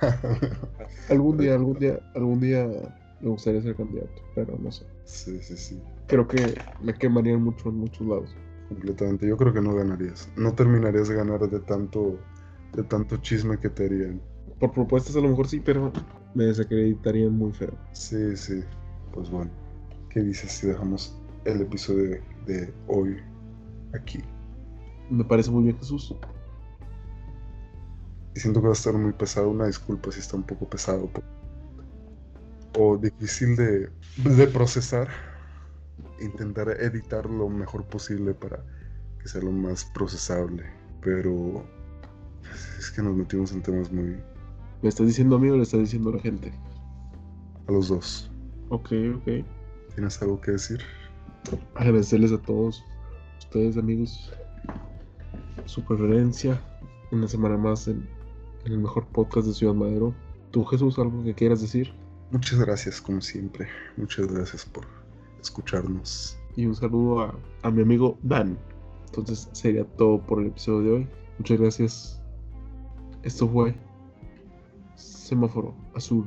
Algún 1.08 1.38
día, 1.38 1.54
algún 1.54 1.78
día, 1.78 1.98
algún 2.14 2.40
día 2.40 2.66
me 3.20 3.30
gustaría 3.30 3.62
ser 3.62 3.76
candidato, 3.76 4.22
pero 4.34 4.58
no 4.58 4.70
sé. 4.70 4.84
sí, 5.04 5.38
sí, 5.40 5.56
sí. 5.56 5.80
Creo 6.06 6.28
que 6.28 6.54
me 6.82 6.94
quemarían 6.94 7.42
mucho 7.42 7.68
en 7.70 7.76
muchos 7.76 8.06
lados. 8.06 8.36
Completamente. 8.68 9.26
Yo 9.26 9.36
creo 9.36 9.52
que 9.52 9.60
no 9.60 9.74
ganarías. 9.74 10.30
No 10.36 10.54
terminarías 10.54 11.08
de 11.08 11.14
ganar 11.14 11.40
de 11.40 11.60
tanto, 11.60 12.18
de 12.74 12.82
tanto 12.84 13.16
chisme 13.18 13.58
que 13.58 13.70
te 13.70 13.86
harían. 13.86 14.20
Por 14.58 14.72
propuestas 14.72 15.16
a 15.16 15.20
lo 15.20 15.28
mejor 15.28 15.48
sí, 15.48 15.60
pero 15.60 15.92
me 16.34 16.44
desacreditarían 16.44 17.36
muy 17.36 17.52
feo. 17.52 17.74
Sí, 17.92 18.36
sí. 18.36 18.62
Pues 19.12 19.30
bueno. 19.30 19.50
¿Qué 20.10 20.20
dices 20.20 20.52
si 20.52 20.68
dejamos 20.68 21.20
el 21.44 21.60
episodio 21.62 22.22
de 22.46 22.72
hoy 22.86 23.16
aquí? 23.94 24.20
Me 25.10 25.24
parece 25.24 25.50
muy 25.50 25.64
bien 25.64 25.78
Jesús. 25.78 26.14
Y 28.34 28.40
siento 28.40 28.60
que 28.60 28.68
va 28.68 28.72
a 28.72 28.76
estar 28.76 28.94
muy 28.94 29.12
pesado. 29.12 29.50
Una 29.50 29.66
disculpa 29.66 30.12
si 30.12 30.20
está 30.20 30.36
un 30.36 30.44
poco 30.44 30.68
pesado. 30.68 31.10
O 32.78 32.96
difícil 32.96 33.56
de, 33.56 33.90
de 34.36 34.46
procesar. 34.46 35.08
Intentar 36.20 36.68
editar 36.80 37.28
lo 37.28 37.48
mejor 37.48 37.84
posible 37.84 38.34
para 38.34 38.64
que 39.20 39.28
sea 39.28 39.42
lo 39.42 39.52
más 39.52 39.84
procesable. 39.86 40.64
Pero 41.00 41.64
es 42.78 42.90
que 42.90 43.02
nos 43.02 43.14
metimos 43.16 43.52
en 43.52 43.62
temas 43.62 43.92
muy... 43.92 44.16
¿Me 44.82 44.88
estás 44.88 45.06
diciendo 45.06 45.36
a 45.36 45.38
mí 45.38 45.48
o 45.48 45.56
le 45.56 45.62
estás 45.62 45.80
diciendo 45.80 46.10
a 46.10 46.14
la 46.14 46.20
gente? 46.20 46.52
a 47.66 47.72
los 47.72 47.88
dos. 47.88 48.30
Ok, 48.68 48.92
ok. 49.16 49.44
¿Tienes 49.94 50.20
algo 50.22 50.40
que 50.40 50.52
decir? 50.52 50.80
agradecerles 51.74 52.32
a 52.32 52.38
todos 52.38 52.82
ustedes 53.38 53.76
amigos 53.76 54.32
su 55.66 55.84
preferencia 55.84 56.58
una 57.12 57.28
semana 57.28 57.58
más 57.58 57.86
en, 57.86 58.08
en 58.64 58.72
el 58.72 58.78
mejor 58.78 59.06
podcast 59.08 59.48
de 59.48 59.52
Ciudad 59.52 59.74
Madero 59.74 60.14
tú 60.52 60.64
Jesús 60.64 60.98
algo 60.98 61.22
que 61.22 61.34
quieras 61.34 61.60
decir 61.60 61.92
Muchas 62.30 62.58
gracias, 62.58 63.00
como 63.00 63.20
siempre. 63.20 63.68
Muchas 63.96 64.26
gracias 64.26 64.64
por 64.64 64.84
escucharnos. 65.44 66.38
y 66.56 66.66
un 66.66 66.74
saludo 66.74 67.20
a, 67.22 67.34
a 67.62 67.70
mi 67.70 67.82
amigo 67.82 68.18
Dan. 68.22 68.58
Entonces 69.06 69.48
sería 69.52 69.84
todo 69.96 70.20
por 70.20 70.40
el 70.40 70.48
episodio 70.48 70.82
de 70.82 70.90
hoy. 70.96 71.08
Muchas 71.38 71.60
gracias. 71.60 72.22
Esto 73.22 73.48
fue 73.48 73.74
semáforo 74.96 75.74
azul 75.94 76.26